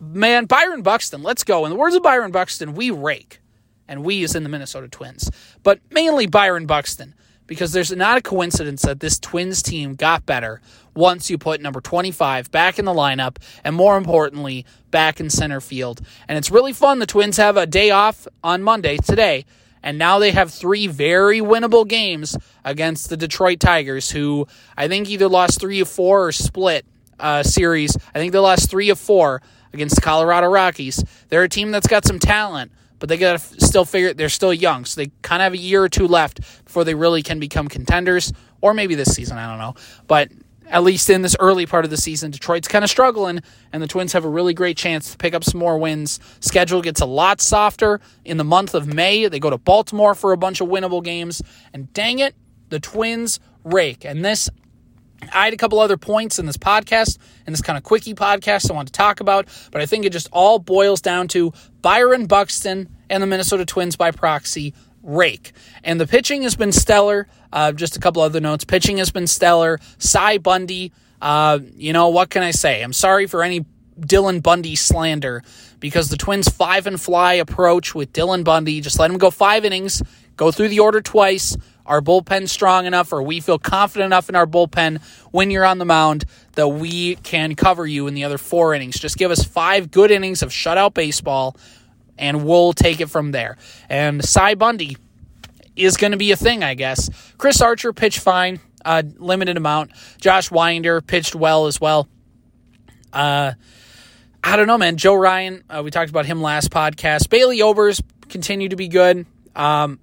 man, 0.00 0.46
Byron 0.46 0.82
Buxton, 0.82 1.22
let's 1.22 1.44
go. 1.44 1.64
In 1.64 1.70
the 1.70 1.76
words 1.76 1.94
of 1.94 2.02
Byron 2.02 2.30
Buxton, 2.30 2.74
we 2.74 2.90
rake. 2.90 3.40
And 3.86 4.02
we 4.02 4.22
is 4.22 4.34
in 4.34 4.42
the 4.44 4.48
Minnesota 4.48 4.88
Twins. 4.88 5.30
But 5.62 5.80
mainly 5.90 6.26
Byron 6.26 6.66
Buxton 6.66 7.14
because 7.46 7.72
there's 7.72 7.92
not 7.92 8.18
a 8.18 8.22
coincidence 8.22 8.82
that 8.82 9.00
this 9.00 9.18
Twins 9.18 9.62
team 9.62 9.94
got 9.94 10.26
better 10.26 10.60
once 10.94 11.28
you 11.28 11.38
put 11.38 11.60
number 11.60 11.80
25 11.80 12.50
back 12.50 12.78
in 12.78 12.84
the 12.84 12.92
lineup 12.92 13.36
and 13.64 13.74
more 13.74 13.96
importantly, 13.96 14.64
back 14.90 15.20
in 15.20 15.28
center 15.28 15.60
field. 15.60 16.00
And 16.28 16.38
it's 16.38 16.50
really 16.50 16.72
fun. 16.72 16.98
The 16.98 17.06
Twins 17.06 17.36
have 17.36 17.56
a 17.56 17.66
day 17.66 17.90
off 17.90 18.26
on 18.42 18.62
Monday 18.62 18.96
today. 18.96 19.44
And 19.82 19.98
now 19.98 20.18
they 20.18 20.30
have 20.30 20.50
three 20.50 20.86
very 20.86 21.40
winnable 21.40 21.86
games 21.86 22.38
against 22.64 23.10
the 23.10 23.18
Detroit 23.18 23.60
Tigers, 23.60 24.10
who 24.10 24.48
I 24.78 24.88
think 24.88 25.10
either 25.10 25.28
lost 25.28 25.60
three 25.60 25.80
of 25.80 25.88
four 25.88 26.26
or 26.28 26.32
split 26.32 26.86
uh, 27.20 27.42
series. 27.42 27.94
I 28.14 28.18
think 28.18 28.32
they 28.32 28.38
lost 28.38 28.70
three 28.70 28.88
of 28.88 28.98
four 28.98 29.42
against 29.74 29.96
the 29.96 30.00
Colorado 30.00 30.46
Rockies. 30.46 31.04
They're 31.28 31.42
a 31.42 31.48
team 31.50 31.70
that's 31.70 31.86
got 31.86 32.06
some 32.06 32.18
talent, 32.18 32.72
but 33.04 33.10
they 33.10 33.18
got 33.18 33.38
to 33.38 33.60
still 33.60 33.84
figure 33.84 34.14
they're 34.14 34.30
still 34.30 34.54
young, 34.54 34.86
so 34.86 34.98
they 34.98 35.10
kind 35.20 35.42
of 35.42 35.44
have 35.44 35.52
a 35.52 35.58
year 35.58 35.82
or 35.82 35.90
two 35.90 36.08
left 36.08 36.40
before 36.64 36.84
they 36.84 36.94
really 36.94 37.22
can 37.22 37.38
become 37.38 37.68
contenders, 37.68 38.32
or 38.62 38.72
maybe 38.72 38.94
this 38.94 39.14
season. 39.14 39.36
I 39.36 39.46
don't 39.46 39.58
know, 39.58 39.74
but 40.06 40.30
at 40.70 40.82
least 40.82 41.10
in 41.10 41.20
this 41.20 41.36
early 41.38 41.66
part 41.66 41.84
of 41.84 41.90
the 41.90 41.98
season, 41.98 42.30
Detroit's 42.30 42.66
kind 42.66 42.82
of 42.82 42.88
struggling, 42.88 43.40
and 43.74 43.82
the 43.82 43.86
Twins 43.86 44.14
have 44.14 44.24
a 44.24 44.28
really 44.30 44.54
great 44.54 44.78
chance 44.78 45.12
to 45.12 45.18
pick 45.18 45.34
up 45.34 45.44
some 45.44 45.60
more 45.60 45.76
wins. 45.76 46.18
Schedule 46.40 46.80
gets 46.80 47.02
a 47.02 47.04
lot 47.04 47.42
softer 47.42 48.00
in 48.24 48.38
the 48.38 48.42
month 48.42 48.74
of 48.74 48.86
May. 48.86 49.28
They 49.28 49.38
go 49.38 49.50
to 49.50 49.58
Baltimore 49.58 50.14
for 50.14 50.32
a 50.32 50.38
bunch 50.38 50.62
of 50.62 50.68
winnable 50.68 51.04
games, 51.04 51.42
and 51.74 51.92
dang 51.92 52.20
it, 52.20 52.34
the 52.70 52.80
Twins 52.80 53.38
rake. 53.64 54.06
And 54.06 54.24
this 54.24 54.48
I 55.32 55.44
had 55.44 55.54
a 55.54 55.56
couple 55.56 55.78
other 55.78 55.96
points 55.96 56.38
in 56.38 56.46
this 56.46 56.56
podcast, 56.56 57.18
in 57.46 57.52
this 57.52 57.62
kind 57.62 57.76
of 57.76 57.84
quickie 57.84 58.14
podcast 58.14 58.70
I 58.70 58.74
want 58.74 58.88
to 58.88 58.92
talk 58.92 59.20
about, 59.20 59.48
but 59.70 59.80
I 59.80 59.86
think 59.86 60.04
it 60.04 60.10
just 60.10 60.28
all 60.32 60.58
boils 60.58 61.00
down 61.00 61.28
to 61.28 61.52
Byron 61.82 62.26
Buxton 62.26 62.93
and 63.10 63.22
the 63.22 63.26
Minnesota 63.26 63.64
Twins 63.64 63.96
by 63.96 64.10
proxy 64.10 64.74
rake. 65.02 65.52
And 65.82 66.00
the 66.00 66.06
pitching 66.06 66.42
has 66.42 66.56
been 66.56 66.72
stellar. 66.72 67.28
Uh, 67.52 67.72
just 67.72 67.96
a 67.96 68.00
couple 68.00 68.22
other 68.22 68.40
notes. 68.40 68.64
Pitching 68.64 68.98
has 68.98 69.10
been 69.10 69.26
stellar. 69.26 69.78
Cy 69.98 70.38
Bundy, 70.38 70.92
uh, 71.20 71.58
you 71.76 71.92
know, 71.92 72.08
what 72.08 72.30
can 72.30 72.42
I 72.42 72.50
say? 72.50 72.82
I'm 72.82 72.92
sorry 72.92 73.26
for 73.26 73.42
any 73.42 73.64
Dylan 74.00 74.42
Bundy 74.42 74.76
slander 74.76 75.42
because 75.78 76.08
the 76.08 76.16
Twins' 76.16 76.48
five 76.48 76.86
and 76.86 77.00
fly 77.00 77.34
approach 77.34 77.94
with 77.94 78.12
Dylan 78.12 78.44
Bundy, 78.44 78.80
just 78.80 78.98
let 78.98 79.10
him 79.10 79.18
go 79.18 79.30
five 79.30 79.64
innings, 79.64 80.02
go 80.36 80.50
through 80.50 80.68
the 80.68 80.80
order 80.80 81.00
twice, 81.00 81.56
our 81.86 82.00
bullpen 82.00 82.48
strong 82.48 82.86
enough 82.86 83.12
or 83.12 83.22
we 83.22 83.40
feel 83.40 83.58
confident 83.58 84.06
enough 84.06 84.28
in 84.28 84.34
our 84.34 84.46
bullpen 84.46 85.02
when 85.30 85.50
you're 85.50 85.66
on 85.66 85.78
the 85.78 85.84
mound 85.84 86.24
that 86.52 86.68
we 86.68 87.16
can 87.16 87.54
cover 87.54 87.86
you 87.86 88.06
in 88.06 88.14
the 88.14 88.24
other 88.24 88.38
four 88.38 88.74
innings. 88.74 88.98
Just 88.98 89.18
give 89.18 89.30
us 89.30 89.44
five 89.44 89.90
good 89.90 90.10
innings 90.10 90.42
of 90.42 90.50
shutout 90.50 90.94
baseball 90.94 91.56
and 92.18 92.44
we'll 92.44 92.72
take 92.72 93.00
it 93.00 93.10
from 93.10 93.32
there. 93.32 93.56
And 93.88 94.24
Cy 94.24 94.54
Bundy 94.54 94.96
is 95.76 95.96
going 95.96 96.12
to 96.12 96.16
be 96.16 96.32
a 96.32 96.36
thing, 96.36 96.62
I 96.62 96.74
guess. 96.74 97.10
Chris 97.38 97.60
Archer 97.60 97.92
pitched 97.92 98.20
fine, 98.20 98.60
uh, 98.84 99.02
limited 99.16 99.56
amount. 99.56 99.92
Josh 100.20 100.50
Winder 100.50 101.00
pitched 101.00 101.34
well 101.34 101.66
as 101.66 101.80
well. 101.80 102.08
Uh, 103.12 103.52
I 104.42 104.56
don't 104.56 104.66
know, 104.66 104.78
man. 104.78 104.96
Joe 104.96 105.14
Ryan, 105.14 105.64
uh, 105.70 105.82
we 105.84 105.90
talked 105.90 106.10
about 106.10 106.26
him 106.26 106.42
last 106.42 106.70
podcast. 106.70 107.30
Bailey 107.30 107.62
Ober's 107.62 108.02
continue 108.28 108.68
to 108.68 108.76
be 108.76 108.88
good. 108.88 109.26
Um, 109.56 109.98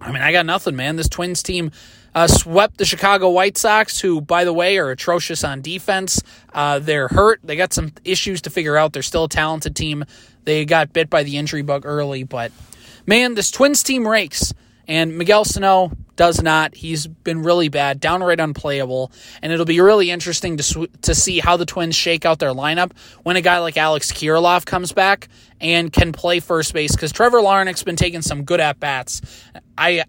I 0.00 0.12
mean, 0.12 0.22
I 0.22 0.32
got 0.32 0.46
nothing, 0.46 0.76
man. 0.76 0.96
This 0.96 1.08
Twins 1.08 1.42
team 1.42 1.72
uh, 2.16 2.26
swept 2.26 2.78
the 2.78 2.86
Chicago 2.86 3.28
White 3.28 3.58
Sox, 3.58 4.00
who, 4.00 4.22
by 4.22 4.44
the 4.44 4.52
way, 4.52 4.78
are 4.78 4.90
atrocious 4.90 5.44
on 5.44 5.60
defense. 5.60 6.22
Uh, 6.54 6.78
they're 6.78 7.08
hurt. 7.08 7.40
They 7.44 7.56
got 7.56 7.74
some 7.74 7.92
issues 8.06 8.40
to 8.42 8.50
figure 8.50 8.74
out. 8.74 8.94
They're 8.94 9.02
still 9.02 9.24
a 9.24 9.28
talented 9.28 9.76
team. 9.76 10.02
They 10.44 10.64
got 10.64 10.94
bit 10.94 11.10
by 11.10 11.24
the 11.24 11.36
injury 11.36 11.60
bug 11.60 11.84
early, 11.84 12.24
but 12.24 12.52
man, 13.04 13.34
this 13.34 13.50
Twins 13.50 13.82
team 13.82 14.08
rakes. 14.08 14.54
And 14.88 15.18
Miguel 15.18 15.44
Sano 15.44 15.90
does 16.14 16.40
not. 16.40 16.74
He's 16.74 17.06
been 17.06 17.42
really 17.42 17.68
bad, 17.68 18.00
downright 18.00 18.40
unplayable. 18.40 19.10
And 19.42 19.52
it'll 19.52 19.66
be 19.66 19.80
really 19.80 20.10
interesting 20.10 20.56
to, 20.58 20.62
sw- 20.62 21.02
to 21.02 21.14
see 21.14 21.40
how 21.40 21.56
the 21.56 21.66
Twins 21.66 21.96
shake 21.96 22.24
out 22.24 22.38
their 22.38 22.54
lineup 22.54 22.96
when 23.24 23.36
a 23.36 23.40
guy 23.40 23.58
like 23.58 23.76
Alex 23.76 24.12
Kirilloff 24.12 24.64
comes 24.64 24.92
back 24.92 25.28
and 25.60 25.92
can 25.92 26.12
play 26.12 26.38
first 26.38 26.72
base. 26.72 26.92
Because 26.92 27.10
Trevor 27.10 27.40
Larnach's 27.40 27.82
been 27.82 27.96
taking 27.96 28.22
some 28.22 28.44
good 28.44 28.60
at 28.60 28.78
bats. 28.78 29.20
I 29.76 30.04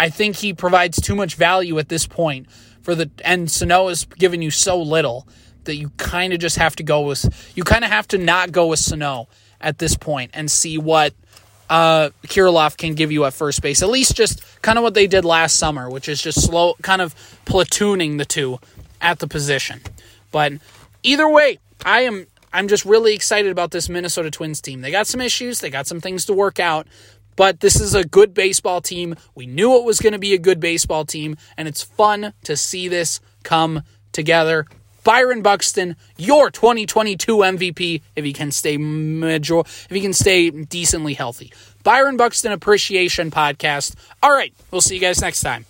I 0.00 0.08
think 0.08 0.36
he 0.36 0.54
provides 0.54 0.98
too 0.98 1.14
much 1.14 1.34
value 1.34 1.78
at 1.78 1.90
this 1.90 2.06
point 2.06 2.50
for 2.80 2.94
the 2.94 3.10
and 3.22 3.50
Sano 3.50 3.88
has 3.88 4.06
given 4.06 4.40
you 4.40 4.50
so 4.50 4.80
little 4.80 5.28
that 5.64 5.76
you 5.76 5.90
kind 5.98 6.32
of 6.32 6.40
just 6.40 6.56
have 6.56 6.74
to 6.76 6.82
go 6.82 7.02
with 7.02 7.52
you 7.54 7.64
kind 7.64 7.84
of 7.84 7.90
have 7.90 8.08
to 8.08 8.18
not 8.18 8.50
go 8.50 8.68
with 8.68 8.78
Sano 8.78 9.28
at 9.60 9.78
this 9.78 9.98
point 9.98 10.30
and 10.32 10.50
see 10.50 10.78
what 10.78 11.12
uh, 11.68 12.08
Kirilloff 12.26 12.78
can 12.78 12.94
give 12.94 13.12
you 13.12 13.26
at 13.26 13.34
first 13.34 13.60
base. 13.60 13.82
At 13.82 13.90
least 13.90 14.16
just 14.16 14.42
kind 14.62 14.78
of 14.78 14.82
what 14.82 14.94
they 14.94 15.06
did 15.06 15.26
last 15.26 15.56
summer, 15.56 15.90
which 15.90 16.08
is 16.08 16.20
just 16.20 16.42
slow, 16.42 16.74
kind 16.80 17.02
of 17.02 17.14
platooning 17.44 18.16
the 18.16 18.24
two 18.24 18.58
at 19.02 19.18
the 19.18 19.28
position. 19.28 19.82
But 20.32 20.54
either 21.02 21.28
way, 21.28 21.58
I 21.84 22.00
am 22.00 22.26
I'm 22.54 22.68
just 22.68 22.86
really 22.86 23.14
excited 23.14 23.52
about 23.52 23.70
this 23.70 23.90
Minnesota 23.90 24.30
Twins 24.30 24.62
team. 24.62 24.80
They 24.80 24.90
got 24.90 25.06
some 25.06 25.20
issues, 25.20 25.60
they 25.60 25.68
got 25.68 25.86
some 25.86 26.00
things 26.00 26.24
to 26.24 26.32
work 26.32 26.58
out, 26.58 26.88
but 27.40 27.60
this 27.60 27.80
is 27.80 27.94
a 27.94 28.04
good 28.04 28.34
baseball 28.34 28.82
team. 28.82 29.14
We 29.34 29.46
knew 29.46 29.78
it 29.78 29.84
was 29.86 29.98
going 29.98 30.12
to 30.12 30.18
be 30.18 30.34
a 30.34 30.38
good 30.38 30.60
baseball 30.60 31.06
team, 31.06 31.38
and 31.56 31.66
it's 31.66 31.82
fun 31.82 32.34
to 32.44 32.54
see 32.54 32.86
this 32.86 33.18
come 33.44 33.82
together. 34.12 34.66
Byron 35.04 35.40
Buxton, 35.40 35.96
your 36.18 36.50
2022 36.50 37.38
MVP 37.38 38.02
if 38.14 38.24
he 38.26 38.34
can 38.34 38.50
stay 38.50 38.76
major, 38.76 39.60
if 39.60 39.88
he 39.88 40.02
can 40.02 40.12
stay 40.12 40.50
decently 40.50 41.14
healthy. 41.14 41.50
Byron 41.82 42.18
Buxton 42.18 42.52
Appreciation 42.52 43.30
Podcast. 43.30 43.94
All 44.22 44.32
right, 44.32 44.52
we'll 44.70 44.82
see 44.82 44.96
you 44.96 45.00
guys 45.00 45.22
next 45.22 45.40
time. 45.40 45.64